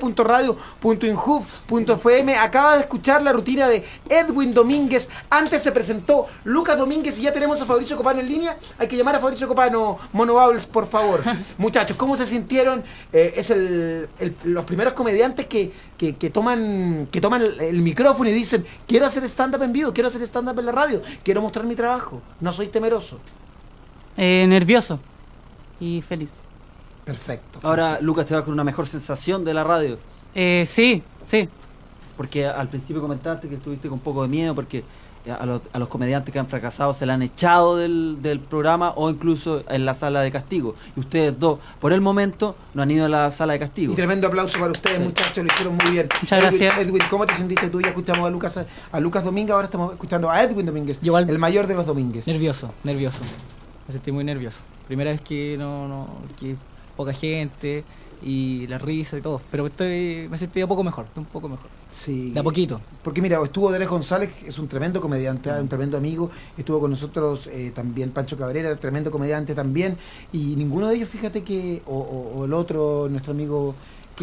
[0.00, 2.36] www.radio.inhoof.fm.
[2.36, 5.08] Acaba de escuchar la rutina de Edwin Domínguez.
[5.30, 8.56] Antes se presentó Lucas Domínguez y ya tenemos a Fabricio Copano en línea.
[8.78, 11.22] Hay que llamar a Fabricio Copano, Mono Bowles, por favor.
[11.58, 12.84] Muchachos, ¿cómo se sintieron?
[13.12, 17.82] Eh, es el, el- los primeros comediantes que, que, que toman, que toman el, el
[17.82, 21.42] micrófono y dicen, quiero hacer stand-up en vivo, quiero hacer stand-up en la radio, quiero
[21.42, 23.18] mostrar mi trabajo, no soy temeroso.
[24.18, 25.00] Eh, nervioso
[25.80, 26.28] y feliz.
[27.06, 27.58] Perfecto.
[27.62, 29.98] Ahora, Lucas, te va con una mejor sensación de la radio.
[30.34, 31.48] Eh, sí, sí.
[32.18, 34.84] Porque al principio comentaste que estuviste con un poco de miedo porque
[35.30, 38.92] a los, a los comediantes que han fracasado se le han echado del, del programa
[38.96, 40.74] o incluso en la sala de castigo.
[40.96, 43.92] Y ustedes dos, por el momento, no han ido a la sala de castigo.
[43.92, 45.02] Y tremendo aplauso para ustedes, Sí.
[45.04, 46.08] muchachos, lo hicieron muy bien.
[46.22, 46.86] Muchas Edwin, gracias.
[46.86, 47.80] Edwin, ¿cómo te sentiste tú?
[47.80, 48.60] Ya escuchamos a Lucas,
[48.92, 52.26] a Lucas Domínguez, ahora estamos escuchando a Edwin Domínguez, Igual- el mayor de los Domínguez.
[52.26, 53.20] Nervioso, nervioso.
[53.86, 54.60] Me sentí muy nervioso.
[54.86, 56.08] Primera vez que no, no,
[56.38, 56.56] que
[56.96, 57.84] poca gente
[58.22, 59.40] y la risa y todo.
[59.50, 61.66] Pero estoy, me sentí un poco mejor, un poco mejor.
[61.88, 62.30] Sí.
[62.32, 62.80] De a poquito.
[63.02, 66.30] Porque mira, estuvo Derek González, que es un tremendo comediante, ah, un tremendo amigo.
[66.56, 69.96] Estuvo con nosotros eh, también Pancho Cabrera, tremendo comediante también.
[70.32, 73.74] Y ninguno de ellos, fíjate que, o, o- o el otro, nuestro amigo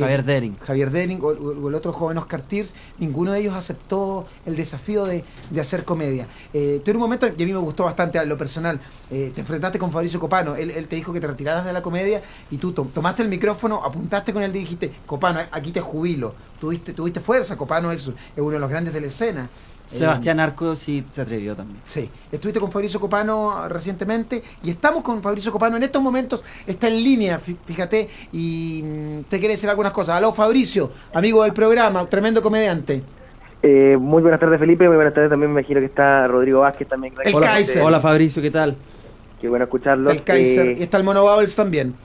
[0.01, 0.57] Javier Dering.
[0.59, 5.05] Javier Denning o, o el otro joven Oscar Tiers, ninguno de ellos aceptó el desafío
[5.05, 6.27] de, de hacer comedia.
[6.53, 8.79] Eh, tú en un momento que a mí me gustó bastante a lo personal,
[9.11, 11.81] eh, te enfrentaste con Fabricio Copano, él, él te dijo que te retiraras de la
[11.81, 15.81] comedia y tú to- tomaste el micrófono, apuntaste con él y dijiste, Copano, aquí te
[15.81, 16.33] jubilo.
[16.59, 19.49] Tuviste, tuviste fuerza, Copano es, es uno de los grandes de la escena.
[19.99, 21.79] Sebastián Arco sí se atrevió también.
[21.83, 26.87] Sí, estuviste con Fabricio Copano recientemente y estamos con Fabricio Copano en estos momentos, está
[26.87, 30.17] en línea, fí- fíjate, y mm, te quiere decir algunas cosas.
[30.17, 33.03] Aló Fabricio, amigo del programa, tremendo comediante.
[33.61, 36.87] Eh, muy buenas tardes Felipe, muy buenas tardes también me imagino que está Rodrigo Vázquez
[36.87, 37.13] también.
[37.23, 37.81] El Hola, Kaiser.
[37.81, 38.75] hola Fabricio, ¿qué tal?
[39.39, 40.11] Qué bueno escucharlo.
[40.11, 41.95] El Kaiser, Eh, y está el Mono Bubbles también.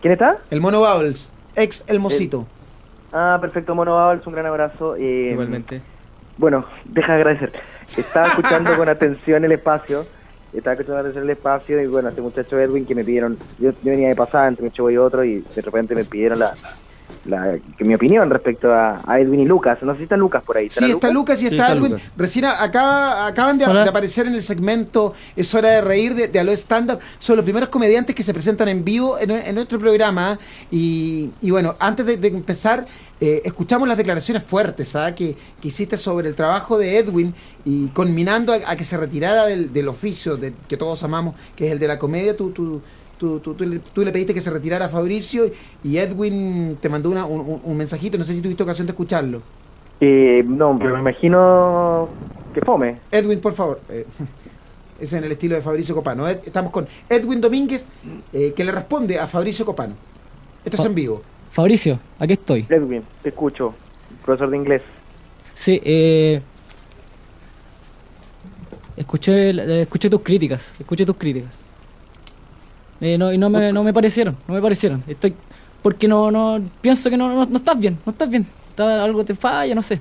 [0.00, 0.38] ¿Quién está?
[0.50, 2.46] El Mono Bubbles, ex El Mosito.
[3.12, 4.96] Ah, perfecto, Mono Bauls, un gran abrazo.
[4.96, 5.82] Eh, Igualmente.
[6.38, 7.52] Bueno, deja de agradecer.
[7.96, 10.06] Estaba escuchando con atención el espacio.
[10.52, 13.70] Estaba escuchando con atención el espacio y bueno, este muchacho Edwin que me pidieron, yo,
[13.70, 16.54] yo venía de pasada entre un show y otro y de repente me pidieron la,
[17.24, 19.78] la, que mi opinión respecto a, a Edwin y Lucas.
[19.82, 20.68] No sé si está Lucas por ahí.
[20.70, 21.92] Sí, está Lucas y Sí, está Edwin.
[21.92, 22.08] Lucas.
[22.16, 26.52] Recién acaba, acaban de, aparecer en el segmento Es hora de reír de, de Aló
[26.52, 26.98] Stand Up.
[27.18, 30.38] Son los primeros comediantes que se presentan en vivo en, en nuestro programa.
[30.70, 32.86] Y, y bueno, antes de, de empezar,
[33.20, 35.14] eh, escuchamos las declaraciones fuertes ¿ah?
[35.14, 37.32] que, que hiciste sobre el trabajo de Edwin
[37.64, 41.66] y conminando a, a que se retirara del, del oficio de, que todos amamos, que
[41.66, 42.36] es el de la comedia.
[42.36, 42.82] Tú, tú,
[43.22, 45.44] tú, tú- tú le, tú le pediste que se retirara a Fabricio
[45.84, 48.18] y Edwin te mandó una- un, mensajito.
[48.18, 49.40] No sé si tuviste ocasión de escucharlo.
[50.00, 52.08] Eh, no, pero me imagino
[52.52, 52.98] que fome.
[53.12, 53.80] Edwin, por favor.
[53.88, 54.04] Eh,
[55.00, 56.26] es en el estilo de Fabricio Copano.
[56.26, 57.88] Ed- estamos con Edwin Domínguez,
[58.32, 59.94] eh, que le responde a Fabricio Copano.
[60.64, 61.22] Esto es en vivo.
[61.52, 62.66] Fabricio, aquí estoy.
[62.68, 63.72] Edwin, te escucho.
[64.24, 64.82] Profesor de inglés.
[65.54, 66.40] Sí, eh,
[68.96, 71.58] escuché, escuché tus críticas, escuché tus críticas.
[73.02, 75.02] Eh, no, y no me, no me parecieron, no me parecieron.
[75.08, 75.34] Estoy,
[75.82, 78.46] porque no, no, pienso que no, no, no estás bien, no estás bien.
[78.70, 79.94] Está, algo te falla, no sé.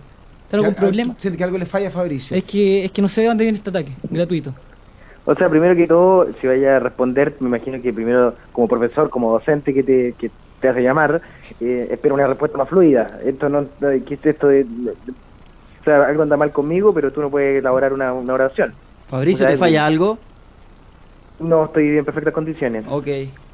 [0.44, 1.16] ¿Está algún ¿Que- problema?
[1.18, 2.38] ¿Siente que algo le falla a Fabricio?
[2.38, 4.54] Es que, es que no sé de dónde viene este ataque, gratuito.
[5.26, 9.10] O sea, primero que todo, si vaya a responder, me imagino que primero como profesor,
[9.10, 10.30] como docente que te, que
[10.60, 11.22] te hace llamar,
[11.60, 13.20] eh, espero una respuesta más fluida.
[13.26, 17.22] Esto no, ¿qué es esto de, de- o sea, algo anda mal conmigo, pero tú
[17.22, 18.74] no puedes elaborar una, una oración.
[19.10, 20.20] Fabricio, O sea, ¿te falla algo?
[21.42, 22.86] No estoy en perfectas condiciones.
[22.90, 23.08] Ok.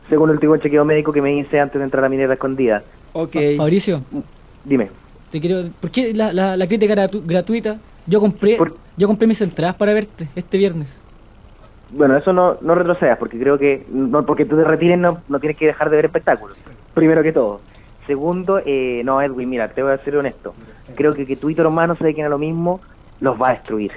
[0.09, 2.83] Según el último chequeo médico que me hice antes de entrar a mi dieta escondida.
[3.13, 3.35] Ok.
[3.57, 4.01] Fabricio,
[4.63, 4.89] Dime.
[5.31, 7.77] te quiero, ¿por qué la, la, la crítica gratu- gratuita?
[8.05, 8.57] Yo compré,
[8.95, 11.01] yo compré mis entradas para verte este viernes.
[11.89, 15.39] Bueno, eso no, no retrocedas, porque creo que no porque tú te retires no, no
[15.39, 16.57] tienes que dejar de ver espectáculos.
[16.93, 17.61] Primero que todo.
[18.05, 20.53] Segundo, eh, no, Edwin, mira, te voy a ser honesto.
[20.95, 22.79] Creo que que tú y tu hermano se dediquen a lo mismo,
[23.19, 23.91] los va a destruir.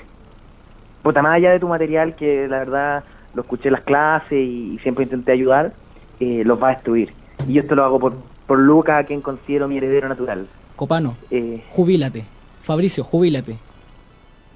[1.03, 3.05] Puta, más allá de tu material, que la verdad
[3.35, 5.73] lo escuché en las clases y, y siempre intenté ayudar,
[6.21, 7.13] eh, los va a destruir.
[7.49, 8.15] Y yo esto lo hago por,
[8.47, 10.47] por Lucas, a quien considero mi heredero natural.
[10.77, 12.25] Copano, Eh, jubílate.
[12.63, 13.57] Fabricio, jubílate.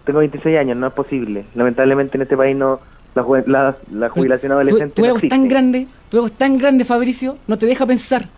[0.05, 1.45] tengo 26 años, no es posible.
[1.55, 2.81] Lamentablemente en este país no
[3.15, 6.33] la, la, la jubilación Tu, adolescente tu no ego es tan grande, tu ego es
[6.35, 8.29] tan grande, Fabricio, no te deja pensar.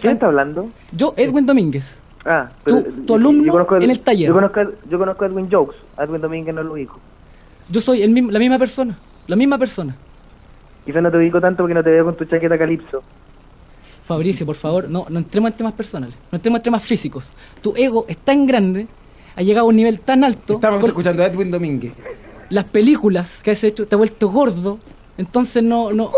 [0.00, 0.68] ¿Quién está hablando?
[0.94, 1.98] Yo, Edwin Domínguez.
[2.24, 4.28] Ah, Tu- tu alumno conozco a- en el taller.
[4.28, 5.76] Yo conozco, a- yo conozco a Edwin Jokes.
[5.98, 6.98] Edwin Domínguez no lo ubico.
[7.72, 8.98] Yo soy el mismo, la misma persona.
[9.26, 9.96] La misma persona.
[10.84, 13.02] Quizás no te ubico tanto porque no te veo con tu chaqueta calipso.
[14.04, 17.30] Fabricio, por favor, no, no entremos en temas personales, no entremos en temas físicos.
[17.62, 18.88] Tu ego es tan grande,
[19.36, 20.54] ha llegado a un nivel tan alto.
[20.54, 21.94] Estamos escuchando a Edwin Domínguez.
[22.50, 24.78] Las películas que has hecho te ha vuelto gordo,
[25.16, 26.10] entonces no, no.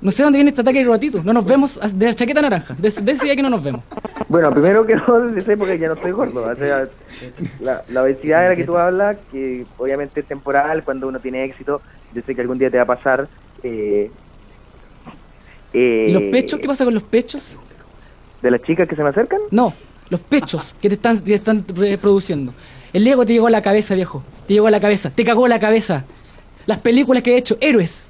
[0.00, 1.22] No sé dónde viene este ataque gratuito.
[1.22, 2.74] No nos vemos de la chaqueta naranja.
[2.78, 3.82] De, de ese día que no nos vemos.
[4.28, 6.44] Bueno, primero que no, de esa época ya no estoy gordo.
[6.44, 6.88] O sea,
[7.60, 11.44] la, la obesidad de la que tú hablas, que obviamente es temporal, cuando uno tiene
[11.44, 11.82] éxito,
[12.14, 13.28] yo sé que algún día te va a pasar.
[13.62, 14.10] Eh,
[15.72, 16.60] eh, ¿Y los pechos?
[16.60, 17.56] ¿Qué pasa con los pechos?
[18.42, 19.40] ¿De las chicas que se me acercan?
[19.50, 19.74] No,
[20.08, 22.54] los pechos que te están, te están reproduciendo.
[22.92, 24.24] El ego te llegó a la cabeza, viejo.
[24.48, 25.10] Te llegó a la cabeza.
[25.10, 26.04] Te cagó la cabeza.
[26.66, 28.08] Las películas que he hecho, héroes.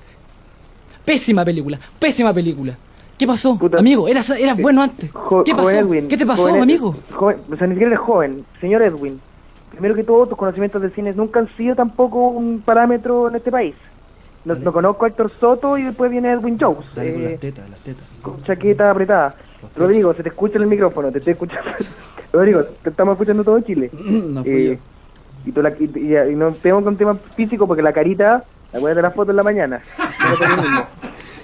[1.10, 2.74] Pésima película, pésima película.
[3.18, 3.58] ¿Qué pasó?
[3.76, 5.10] Amigo, eras, eras bueno antes.
[5.12, 5.70] Jo- ¿Qué pasó?
[5.70, 6.94] Edwin, ¿Qué te pasó, joven amigo?
[7.12, 8.44] Joven, o sea, ni siquiera eres joven.
[8.60, 9.20] Señor Edwin,
[9.72, 13.50] primero que todo, tus conocimientos del cine nunca han sido tampoco un parámetro en este
[13.50, 13.74] país.
[14.44, 16.84] No, no conozco a Héctor Soto y después viene Edwin Jones.
[16.94, 18.04] Dale con eh, las tetas, las tetas.
[18.22, 19.34] con chaqueta apretada.
[19.76, 21.70] Rodrigo, se te escucha en el micrófono, te estoy escuchando.
[22.32, 23.90] Rodrigo, te estamos escuchando todo Chile.
[23.92, 24.78] No fui Eh,
[25.44, 29.02] y, tú la- y, y- y no tenemos con tema físico porque la carita, acuérdate
[29.02, 29.80] la foto en la mañana.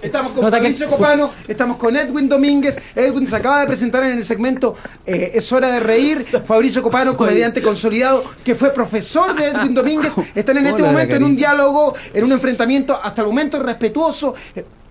[0.03, 2.79] Estamos con Fabricio Copano, estamos con Edwin Domínguez.
[2.95, 6.27] Edwin se acaba de presentar en el segmento eh, Es hora de reír.
[6.45, 10.13] Fabricio Copano, comediante consolidado, que fue profesor de Edwin Domínguez.
[10.35, 14.35] Están en este Hola, momento en un diálogo, en un enfrentamiento hasta el momento respetuoso.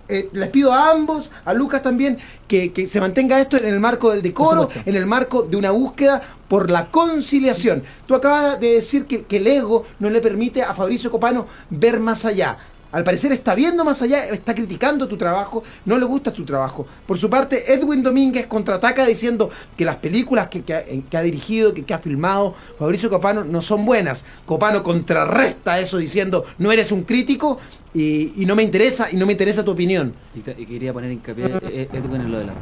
[0.07, 3.79] Eh, les pido a ambos, a Lucas también, que, que se mantenga esto en el
[3.79, 7.83] marco del decoro, en el marco de una búsqueda por la conciliación.
[8.05, 11.99] Tú acabas de decir que, que el ego no le permite a Fabricio Copano ver
[11.99, 12.57] más allá.
[12.95, 16.87] Al parecer está viendo más allá, está criticando tu trabajo, no le gusta tu trabajo.
[17.05, 21.21] Por su parte, Edwin Domínguez contraataca diciendo que las películas que, que ha, que ha
[21.21, 24.23] dirigido, que, que ha filmado Fabricio Copano no son buenas.
[24.45, 27.59] Copano contrarresta eso diciendo no eres un crítico
[27.93, 30.13] y, y no me interesa y no me interesa tu opinión.
[30.33, 32.55] Y, quería poner hincapié eh, Edwin en lo de las.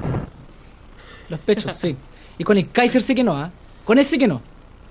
[1.29, 1.95] Los pechos, sí.
[2.39, 3.51] Y con el Kaiser sí que no, ¿ah?
[3.85, 4.41] Con ese sí que no.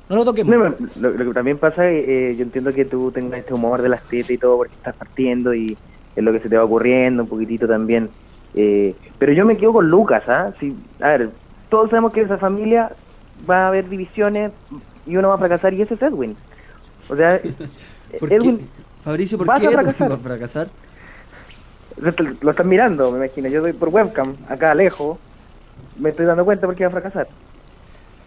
[0.08, 0.54] No lo toquemos.
[0.54, 3.88] No, lo, lo que también pasa, eh, yo entiendo que tú tengas este humor de
[3.88, 5.76] las tetas y todo porque estás partiendo y
[6.14, 8.10] es lo que se te va ocurriendo un poquitito también.
[8.54, 10.52] Eh, pero yo me quedo con Lucas, ¿ah?
[10.60, 11.30] Sí, a ver,
[11.70, 12.90] todos sabemos que en esa familia
[13.48, 14.52] va a haber divisiones,
[15.06, 16.36] y uno va a fracasar y ese es Edwin.
[17.08, 17.40] O sea,
[18.20, 18.34] ¿Por qué?
[18.36, 18.68] Edwin,
[19.04, 20.10] Fabricio, ¿por qué a Edwin fracasar.
[20.10, 20.68] va a fracasar?
[21.96, 23.48] lo- lo están mirando, me imagino.
[23.48, 25.18] Yo estoy por webcam, acá lejos.
[25.98, 27.28] Me estoy dando cuenta porque va a fracasar.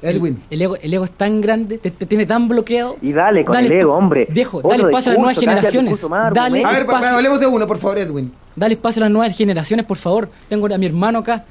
[0.02, 0.44] Edwin.
[0.50, 2.98] El ego, el ego es tan grande, te, te tiene tan bloqueado.
[3.02, 4.28] Y dale con Dale el ego, hombre.
[4.30, 6.02] Viejo, Otro dale espacio a las nuevas generaciones.
[6.10, 6.68] Dale argumento.
[6.68, 8.32] A ver, espacio, hablemos de uno, por favor, Edwin.
[8.56, 10.30] dale espacio a las nuevas generaciones, por favor.
[10.50, 11.44] Tengo a mi hermano acá.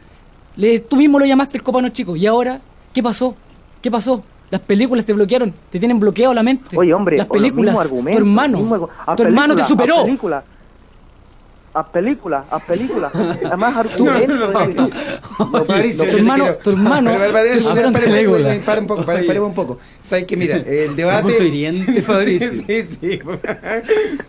[0.56, 2.14] Le, tú mismo lo llamaste el copano chico.
[2.16, 2.60] ¿Y ahora?
[2.92, 3.34] ¿Qué pasó?
[3.82, 4.22] ¿Qué pasó?
[4.50, 6.76] Las películas te bloquearon, te tienen bloqueado la mente.
[6.76, 10.36] Oye, hombre, las películas, tu argumentos, hermano, haz tu hermano te película, superó.
[11.76, 12.44] Haz película.
[12.50, 13.48] Haz película, haz película.
[13.48, 14.52] Además, argumentos.
[14.54, 14.90] Edwin.
[15.40, 19.78] No, Fabricio, tu te hermano- tu hermano te pare un poco, pare- paremos un poco.
[20.00, 20.36] ¿Sabes qué?
[20.36, 21.32] Mira, el debate.
[21.32, 22.50] puso hiriente, Fabricio.
[22.52, 23.20] sí, sí, sí.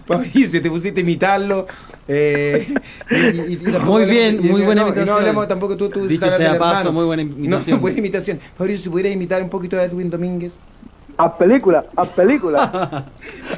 [0.08, 1.68] Fabricio, te pusiste a imitarlo.
[2.08, 2.68] Eh,
[3.12, 5.06] y- y- y tampoco Muy bien, y- muy no, buena imitación.
[5.08, 7.76] No hablemos tampoco tú, tú Dicho sea paso, muy buena imitación.
[7.76, 8.40] No, buena imitación.
[8.58, 10.58] Fabricio, si pudieras imitar un poquito a Edwin Domínguez.
[11.18, 13.06] Haz película, haz película.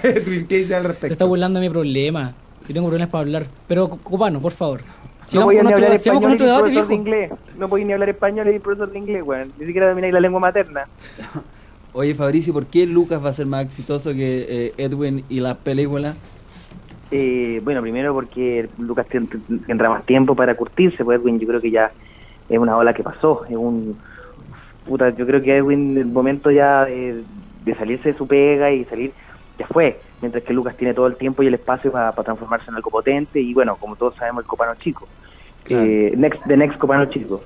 [0.03, 1.13] Edwin, ¿qué dices al Te respecto?
[1.13, 2.33] está burlando de mi problema.
[2.67, 3.47] Yo tengo problemas para hablar.
[3.67, 4.81] Pero, copano, por favor.
[5.33, 7.31] No con ni hablar español profesor de inglés.
[7.57, 9.51] No ni hablar español y profesor de inglés, weón.
[9.59, 10.87] Ni siquiera domináis la lengua materna.
[11.93, 15.57] Oye, Fabricio, ¿por qué Lucas va a ser más exitoso que eh, Edwin y las
[15.57, 16.15] películas?
[17.09, 19.07] Eh, bueno, primero porque Lucas
[19.65, 21.91] tendrá más tiempo para curtirse, pues Edwin yo creo que ya
[22.49, 23.97] es una ola que pasó, es un...
[24.85, 27.23] Puta, yo creo que Edwin el momento ya de,
[27.65, 29.11] de salirse de su pega y salir
[29.57, 32.75] ya fue, mientras que Lucas tiene todo el tiempo y el espacio para transformarse en
[32.75, 35.07] algo potente y bueno, como todos sabemos, el copano chico,
[35.63, 35.85] Claro.
[35.85, 37.43] eh, next, the next copano chico.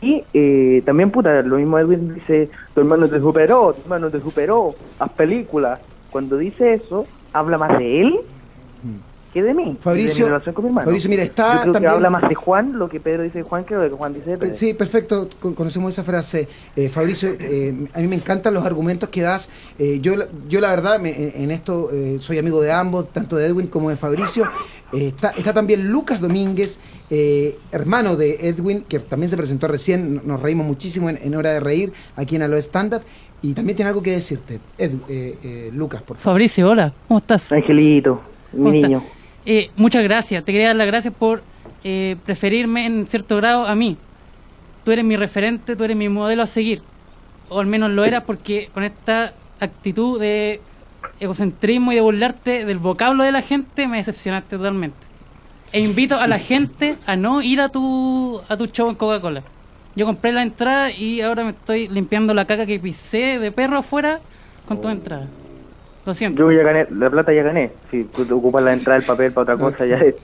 [0.00, 4.20] Y eh, también, puta, lo mismo Edwin dice, tu hermano te superó, tu hermano te
[4.20, 5.80] superó, haz películas.
[6.10, 8.20] Cuando dice eso, habla más de él
[9.34, 10.84] que de mí, Fabricio- de mi relación con mi hermano.
[10.86, 13.38] Fabricio, mira, está Yo creo también- que habla más de Juan lo que Pedro dice
[13.38, 14.54] de Juan que lo que Juan dice de Pedro.
[14.56, 16.48] Sí, perfecto, con- conocemos esa frase.
[16.76, 19.50] Eh, Fabricio, eh, a mí me encantan los argumentos que das.
[19.78, 23.36] Eh, yo, la- yo la verdad, me- en esto eh, soy amigo de ambos, tanto
[23.36, 24.44] de Edwin como de Fabricio.
[24.92, 26.78] Eh, está, está también Lucas Domínguez,
[27.10, 31.50] eh, hermano de Edwin, que también se presentó recién, nos reímos muchísimo en, en Hora
[31.50, 33.02] de Reír, aquí en Alo Stand Up,
[33.42, 34.60] y también tiene algo que decirte.
[34.78, 36.34] Eh, eh, Lucas, por favor.
[36.34, 37.50] Fabricio, hola, ¿cómo estás?
[37.50, 38.20] Angelito,
[38.52, 39.23] mi ¿Cómo estás?
[39.46, 41.42] Eh, muchas gracias, te quería dar las gracias por
[41.82, 43.96] eh, preferirme en cierto grado a mí.
[44.84, 46.82] Tú eres mi referente, tú eres mi modelo a seguir.
[47.50, 50.60] O al menos lo eras porque con esta actitud de
[51.20, 54.96] egocentrismo y de burlarte del vocablo de la gente me decepcionaste totalmente.
[55.72, 59.42] E invito a la gente a no ir a tu, a tu show en Coca-Cola.
[59.96, 63.78] Yo compré la entrada y ahora me estoy limpiando la caca que pisé de perro
[63.78, 64.20] afuera
[64.66, 65.28] con tu entrada.
[66.06, 66.42] Lo siento.
[66.44, 67.72] Yo ya gané, la plata ya gané.
[67.90, 70.14] Si tú ocupas la entrada del papel para otra cosa, ya es,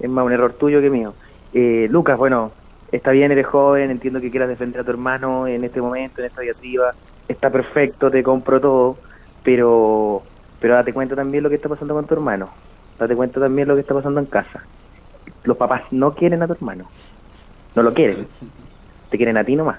[0.00, 1.14] es más un error tuyo que mío.
[1.54, 2.52] Eh, Lucas, bueno,
[2.92, 6.26] está bien, eres joven, entiendo que quieras defender a tu hermano en este momento, en
[6.26, 6.94] esta diatriba.
[7.26, 8.98] Está perfecto, te compro todo,
[9.42, 10.22] pero
[10.60, 12.50] pero date cuenta también lo que está pasando con tu hermano.
[12.98, 14.62] Date cuenta también lo que está pasando en casa.
[15.44, 16.86] Los papás no quieren a tu hermano.
[17.74, 18.26] No lo quieren.
[19.10, 19.78] Te quieren a ti nomás.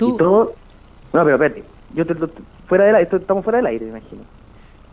[0.00, 0.52] Y todo...
[1.12, 1.64] No, pero espérate.
[1.94, 2.26] Yo te, te-
[2.66, 4.22] fuera del aire, estamos fuera del aire, me imagino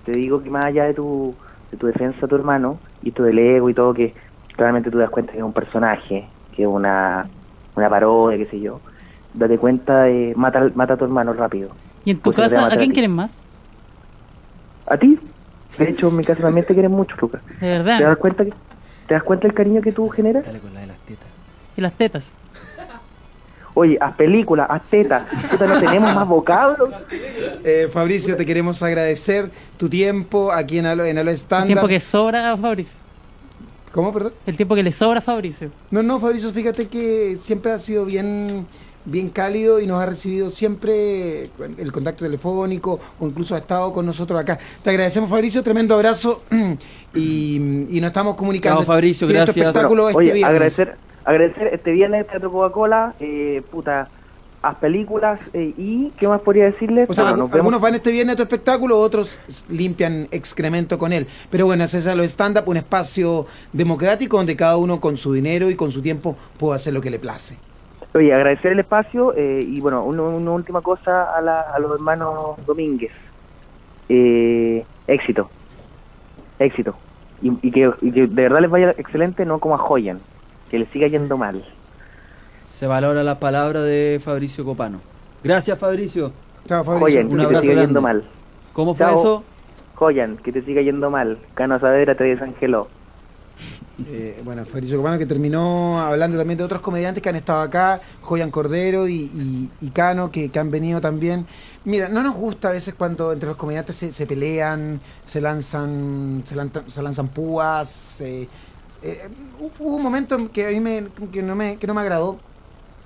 [0.05, 1.33] te digo que más allá de tu,
[1.71, 4.13] de tu defensa a tu hermano y esto del ego y todo, que
[4.55, 7.25] claramente tú das cuenta que es un personaje, que es una,
[7.75, 8.79] una parodia, qué sé yo,
[9.33, 11.69] date cuenta de mata, al- mata a tu hermano rápido.
[12.05, 12.93] ¿Y en tu casa a quién ti.
[12.93, 13.45] quieres más?
[14.87, 15.17] A ti.
[15.77, 17.41] De hecho, en mi casa también te quieren mucho, Lucas.
[17.59, 17.97] De verdad.
[17.97, 18.53] ¿Te das cuenta que,
[19.07, 20.45] te das cuenta el cariño que tú generas?
[21.75, 22.33] Y las tetas.
[23.75, 25.23] Oye, haz películas, haz tetas.
[25.49, 26.89] Puta, no tenemos más vocablos.
[27.65, 31.87] Eh, Fabricio, te queremos agradecer tu tiempo aquí en Alo, en Alo Stand El tiempo
[31.87, 32.99] que sobra a Fabricio.
[33.93, 34.33] ¿Cómo, perdón?
[34.45, 35.69] El tiempo que le sobra a Fabricio.
[35.89, 38.65] No, no, Fabricio, fíjate que siempre ha sido bien,
[39.05, 41.43] bien cálido y nos ha recibido siempre
[41.77, 44.59] el contacto telefónico o incluso ha estado con nosotros acá.
[44.83, 46.41] Te agradecemos, Fabricio, tremendo abrazo
[47.15, 47.55] y,
[47.89, 48.79] y nos estamos comunicando.
[48.81, 49.55] Chao, Fabricio, gracias.
[49.55, 50.49] espectáculo este Oye, viernes.
[50.49, 54.07] agradecer, agradecer este viernes Teatro Coca-Cola, eh, puta,
[54.61, 57.09] haz películas eh, y ¿qué más podría decirles?
[57.09, 61.27] O sea, vemos- algunos van este viernes a tu espectáculo, otros limpian excremento con él.
[61.49, 65.33] Pero bueno, ese es a lo stand-up, un espacio democrático donde cada uno con su
[65.33, 67.57] dinero y con su tiempo puede hacer lo que le place.
[68.15, 71.91] Oye, agradecer el espacio eh, y bueno, una, una última cosa a, la- a los
[71.93, 73.11] hermanos Domínguez.
[74.09, 75.49] Eh, éxito.
[76.59, 76.95] Éxito.
[77.41, 80.19] Y, y que, y que de verdad les vaya excelente, no como a Joyan,
[80.73, 81.63] que les siga yendo mal.
[82.67, 85.01] Se valora la palabra de Fabricio Copano.
[85.43, 86.31] Gracias, Fabricio.
[86.65, 87.87] Chao, Joyan, que Un te abrazo siga grande.
[87.89, 88.23] yendo mal.
[88.73, 89.19] ¿Cómo fue Chao.
[89.19, 89.43] eso?
[89.93, 91.37] Joyan, que te siga yendo mal.
[91.53, 92.87] Cano Saavedra te desangeló.
[94.07, 98.01] Eh, bueno, Fabricio Copano que terminó hablando también de otros comediantes que han estado acá,
[98.21, 101.45] Joyan Cordero y, y- y Cano, que, que han venido también.
[101.85, 106.41] Mira, no nos gusta a veces cuando entre los comediantes se, se pelean, se lanzan,
[106.45, 107.87] se lanzan, se lanzan púas.
[107.89, 108.49] se-
[109.03, 109.29] eh,
[109.59, 112.39] hubo un momento que a mí me, que no me, que no me agradó,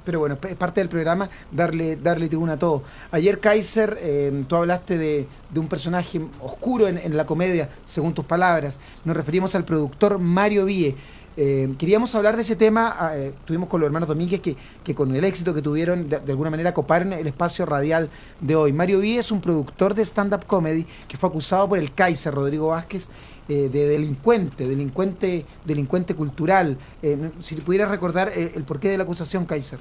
[0.07, 2.83] pero bueno, es parte del programa darle, darle tribuna a todo.
[3.11, 8.23] Ayer, Kaiser, eh, tú hablaste de, de un personaje oscuro en, la comedia, según tus
[8.23, 8.79] palabras.
[9.03, 10.95] Nos referimos al productor Mario Vie.
[11.35, 14.95] Eh, queríamos hablar de ese tema, ah, eh, tuvimos con los hermanos Domínguez que, que
[14.95, 18.71] con el éxito que tuvieron de, de alguna manera coparon el espacio radial de hoy.
[18.71, 22.69] Mario Vie es un productor de stand-up comedy que fue acusado por el Kaiser Rodrigo
[22.69, 23.09] Vázquez
[23.49, 26.77] eh, de delincuente, delincuente, delincuente cultural.
[27.01, 29.79] Eh, si pudieras recordar el, porqué de la acusación, Kaiser.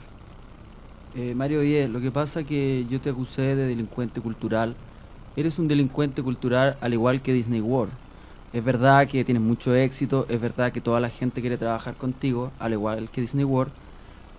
[1.16, 4.76] Eh, Mario Díez, lo que pasa es que yo te acusé de delincuente cultural.
[5.34, 7.92] Eres un delincuente cultural al igual que Disney World.
[8.52, 12.52] Es verdad que tienes mucho éxito, es verdad que toda la gente quiere trabajar contigo,
[12.58, 13.72] al igual que Disney World.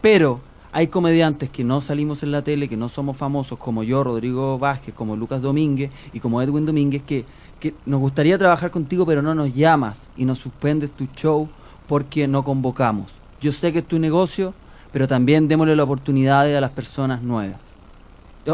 [0.02, 0.40] Pero
[0.72, 4.60] hay comediantes que no salimos en la tele, que no somos famosos, como yo, Rodrigo
[4.60, 7.26] Vázquez, como Lucas Domínguez y como Edwin Domínguez, que,
[7.60, 11.50] que nos gustaría trabajar contigo, pero no nos llamas y nos suspendes tu show
[11.88, 13.12] porque no convocamos.
[13.42, 14.54] Yo sé que es tu negocio,
[14.92, 17.60] pero también démosle la oportunidad a las personas nuevas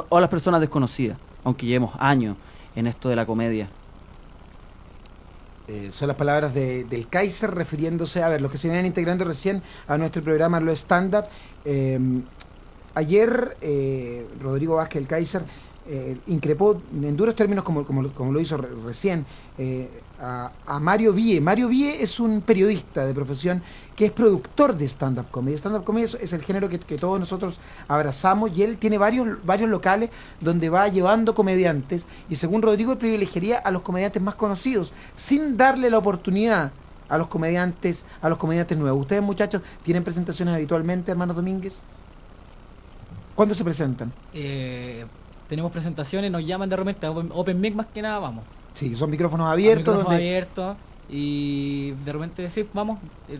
[0.09, 2.35] o, a las personas desconocidas, aunque llevemos años
[2.75, 3.69] en esto de la comedia.
[5.67, 9.23] Eh, son las palabras de- del Kaiser refiriéndose, a ver, los que se vienen integrando
[9.23, 11.25] recién a nuestro programa Lo Stand Up.
[11.65, 11.97] eh,
[12.95, 15.43] ayer eh, Rodrigo Vázquez, el Kaiser,
[15.87, 19.25] eh, increpó en duros términos, como, como, como lo hizo re- recién,
[19.57, 21.41] eh, a, Mario Vie.
[21.41, 23.61] Mario Vie es un periodista de profesión
[23.95, 25.57] que es productor de stand-up comedy.
[25.57, 29.69] Stand-up comedy es, es el género que, todos nosotros abrazamos y él tiene varios, varios
[29.69, 30.09] locales
[30.39, 35.89] donde va llevando comediantes y según Rodrigo privilegiaría a los comediantes más conocidos sin darle
[35.89, 36.71] la oportunidad
[37.09, 39.01] a los comediantes, a los comediantes nuevos.
[39.01, 41.83] ¿Ustedes muchachos tienen presentaciones habitualmente, hermanos Domínguez?
[43.35, 44.13] ¿Cuándo se presentan?
[44.33, 45.05] Eh,
[45.53, 48.43] tenemos presentaciones, nos llaman de repente a Open, Open Mic más que nada, vamos.
[48.73, 49.93] Sí, son micrófonos abiertos.
[49.93, 50.75] Micrófono donde- abierto,
[51.09, 52.97] y de repente sí, vamos.
[53.29, 53.39] eh,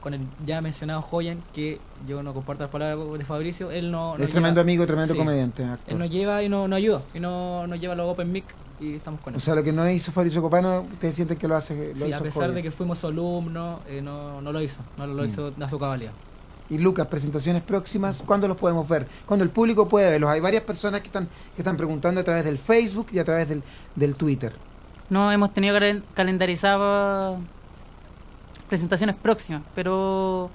[0.00, 4.16] con el ya mencionado Joyan, que yo no comparto las palabras de Fabricio, él no...
[4.16, 5.92] Es tremendo lleva- amigo, tremendo sí, comediante, actor.
[5.92, 8.44] Él nos lleva y no- nos ayuda, y no, nos lleva a los Open Mic
[8.80, 9.36] y estamos con él.
[9.36, 11.90] O sea, lo que no hizo Fabricio Copano, ustedes sienten que lo hace.
[11.94, 15.06] Lo Sí, hizo a pesar de que fuimos alumnos, eh, no, no lo hizo, no
[15.06, 15.26] lo Mm.
[15.26, 16.10] hizo a su cabalidad.
[16.72, 19.06] Y Lucas, presentaciones próximas, ¿cuándo los podemos ver?
[19.26, 20.30] ¿Cuándo el público puede verlos?
[20.30, 23.46] Hay varias personas que están, que están preguntando a través del Facebook y a través
[23.50, 23.62] del,
[23.94, 24.54] del Twitter.
[25.10, 27.38] No hemos tenido calen- calendarizadas
[28.70, 30.48] presentaciones próximas, pero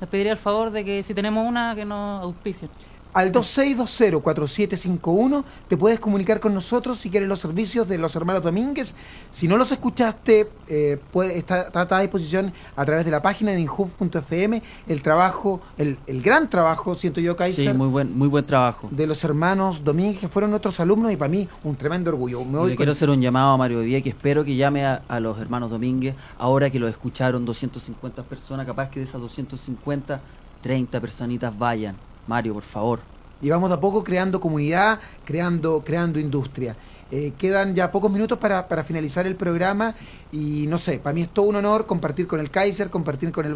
[0.00, 2.70] les pediría el favor de que si tenemos una, que nos auspicien.
[3.18, 8.94] Al 2620-4751 te puedes comunicar con nosotros si quieres los servicios de los hermanos Domínguez.
[9.28, 13.50] Si no los escuchaste, eh, puede, está, está a disposición a través de la página
[13.50, 18.28] de inhub.fm el trabajo, el, el gran trabajo, siento yo, Kaiser, Sí, muy buen, muy
[18.28, 18.88] buen trabajo.
[18.92, 22.44] de los hermanos Domínguez, que fueron nuestros alumnos y para mí un tremendo orgullo.
[22.44, 25.02] Me voy le quiero hacer un llamado a Mario Díaz que espero que llame a,
[25.08, 30.20] a los hermanos Domínguez ahora que lo escucharon 250 personas, capaz que de esas 250,
[30.62, 31.96] 30 personitas vayan.
[32.28, 33.00] Mario, por favor.
[33.42, 36.76] Y vamos de a poco creando comunidad, creando, creando industria.
[37.10, 39.94] Eh, quedan ya pocos minutos para, para finalizar el programa
[40.30, 43.46] y no sé, para mí es todo un honor compartir con el Kaiser, compartir con
[43.46, 43.54] el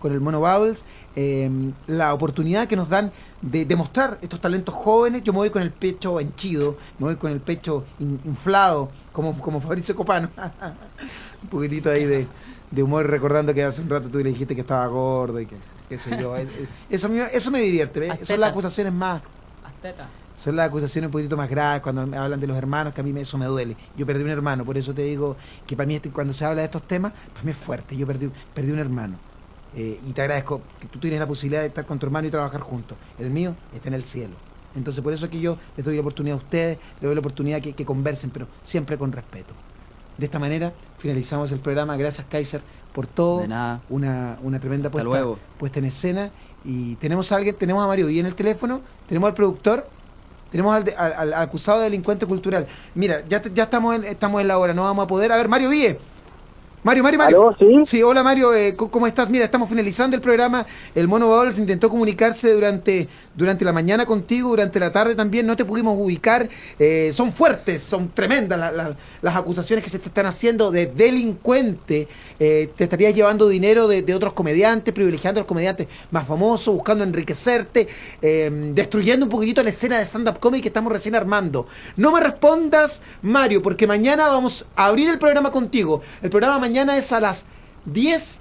[0.00, 0.84] con el Mono Bubbles,
[1.14, 1.48] eh,
[1.86, 5.22] la oportunidad que nos dan de demostrar estos talentos jóvenes.
[5.24, 9.38] Yo me voy con el pecho henchido, me voy con el pecho in- inflado, como,
[9.40, 10.28] como Fabricio Copano.
[11.42, 12.26] un poquitito ahí de,
[12.70, 15.56] de humor recordando que hace un rato tú le dijiste que estaba gordo y que
[15.88, 16.36] qué sé yo.
[16.36, 18.12] Es- es- Eso, me- eso me divierte, ¿ves?
[18.26, 19.22] Son las acusaciones más
[19.64, 20.06] Azteca.
[20.36, 23.04] son las acusaciones un poquito más graves cuando me hablan de los hermanos, que a
[23.04, 23.76] mí eso me duele.
[23.96, 26.60] Yo perdí un hermano, por eso te digo que para mí este- cuando se habla
[26.62, 27.96] de estos temas, para mí es fuerte.
[27.96, 29.16] Yo perdí, perdí un hermano.
[29.74, 32.30] Eh, y te agradezco que tú tienes la posibilidad de estar con tu hermano y
[32.30, 32.96] trabajar juntos.
[33.18, 34.34] El mío está en el cielo.
[34.74, 37.20] Entonces por eso es que yo les doy la oportunidad a ustedes, les doy la
[37.20, 39.52] oportunidad que, que conversen, pero siempre con respeto.
[40.18, 41.94] De esta manera finalizamos el programa.
[41.96, 42.62] Gracias Kaiser
[42.96, 43.40] por todo.
[43.42, 43.80] De nada.
[43.90, 45.38] Una, una tremenda puesta, luego.
[45.58, 46.30] puesta en escena.
[46.64, 49.86] Y tenemos a alguien, tenemos a Mario y en el teléfono, tenemos al productor,
[50.50, 52.66] tenemos al, de- al- al acusado de delincuente cultural.
[52.94, 55.30] Mira, ya, ya estamos, en, estamos en la hora, no vamos a poder.
[55.30, 55.98] A ver, Mario Vie.
[56.86, 57.56] Mario, Mario, Mario.
[57.84, 58.00] ¿sí?
[58.04, 59.28] hola Mario, eh, ¿cómo estás?
[59.28, 60.64] Mira, estamos finalizando el programa.
[60.94, 65.48] El Mono Bowles intentó comunicarse durante, durante la mañana contigo, durante la tarde también.
[65.48, 66.48] No te pudimos ubicar.
[66.78, 70.86] Eh, son fuertes, son tremendas la- la- las acusaciones que se te están haciendo de
[70.86, 72.06] delincuente.
[72.38, 76.72] Eh, te estarías llevando dinero de, de otros comediantes, privilegiando a los comediantes más famosos,
[76.72, 77.88] buscando enriquecerte,
[78.22, 81.66] eh, destruyendo un poquitito la escena de stand-up comedy que estamos recién armando.
[81.96, 86.00] No me respondas, Mario, porque mañana vamos a abrir el programa contigo.
[86.22, 87.46] El programa mañana es a las
[87.86, 88.40] 10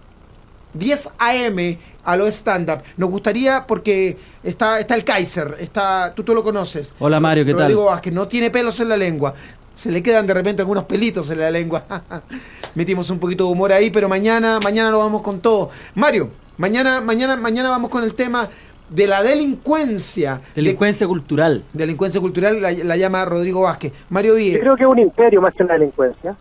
[0.76, 2.84] 10 AM a lo stand-up.
[2.98, 6.94] Nos gustaría, porque está, está el Kaiser, está, tú, tú lo conoces.
[7.00, 7.62] Hola Mario, ¿qué tal?
[7.62, 9.34] Rodrigo Vázquez, no tiene pelos en la lengua.
[9.74, 11.84] Se le quedan de repente algunos pelitos en la lengua.
[12.76, 15.70] Metimos un poquito de humor ahí, pero mañana, mañana lo vamos con todo.
[15.96, 18.50] Mario, mañana, mañana, mañana vamos con el tema
[18.90, 20.42] de la delincuencia.
[20.54, 21.64] Delincuencia cultural.
[21.74, 23.92] Delincuencia cultural la, la llama Rodrigo Vázquez.
[24.10, 24.56] Mario Díez.
[24.56, 26.38] Yo creo que es un imperio más que una delincuencia.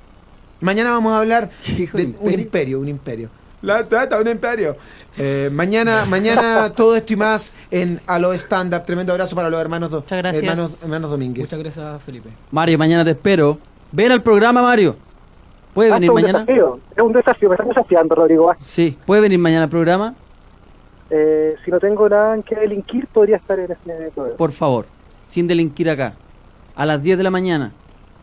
[0.64, 1.50] Mañana vamos a hablar
[1.92, 3.28] de un imperio, un imperio.
[3.60, 4.76] La tata, un imperio.
[5.18, 8.84] Eh, mañana, mañana todo esto y más en A lo Stand Up.
[8.84, 10.42] Tremendo abrazo para los hermanos, do- gracias.
[10.42, 11.44] hermanos, hermanos Domínguez.
[11.44, 12.30] Muchas gracias, Felipe.
[12.50, 13.58] Mario, mañana te espero.
[13.92, 14.96] Ven al programa, Mario.
[15.74, 16.38] ¿Puede Ah, venir un mañana?
[16.40, 16.78] desafío.
[16.96, 17.48] Es un desafío.
[17.50, 18.54] Me están desafiando, Rodrigo.
[18.60, 18.96] Sí.
[19.04, 20.14] ¿Puede venir mañana al programa?
[21.10, 24.36] Eh, si no tengo nada en que delinquir, podría estar en ese programa.
[24.38, 24.86] Por favor.
[25.28, 26.14] Sin delinquir acá.
[26.74, 27.72] A las 10 de la mañana.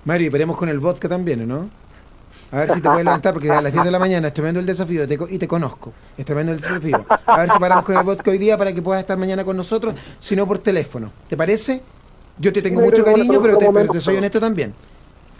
[0.05, 1.69] Mario, esperemos con el vodka también, ¿o no?
[2.51, 4.59] A ver si te puedes levantar, porque a las 10 de la mañana es tremendo
[4.59, 5.93] el desafío te y te conozco.
[6.17, 7.05] Es tremendo el desafío.
[7.25, 9.55] A ver si paramos con el vodka hoy día para que puedas estar mañana con
[9.55, 11.11] nosotros, si no por teléfono.
[11.29, 11.81] ¿Te parece?
[12.37, 14.73] Yo te tengo Sí, mucho cariño, pero te, pero soy honesto también.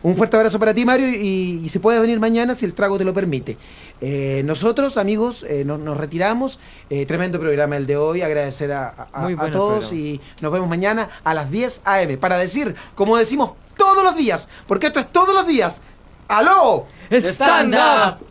[0.04, 2.98] Un fuerte abrazo para ti, Mario, y, y se puede venir mañana si el trago
[2.98, 3.58] te lo permite.
[4.00, 6.60] Eh, nosotros, amigos, eh, nos, nos retiramos.
[6.90, 8.22] Eh, tremendo programa el de hoy.
[8.24, 9.94] Agradecer a, a- todos programa.
[9.96, 12.18] y nos vemos mañana a las 10 a.m.
[12.18, 15.82] para decir, como decimos todos los días, porque esto es todos los días.
[16.28, 16.88] ¡Aló!
[17.12, 18.26] ¡Stand up!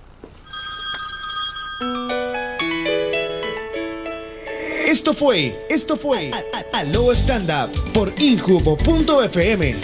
[4.86, 6.38] Esto fue, esto fue A-
[6.76, 9.74] A- Aló Stand Up por Injubo.fm.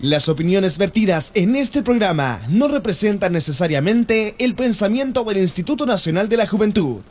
[0.00, 6.36] Las opiniones vertidas en este programa no representan necesariamente el pensamiento del Instituto Nacional de
[6.36, 7.02] la Juventud.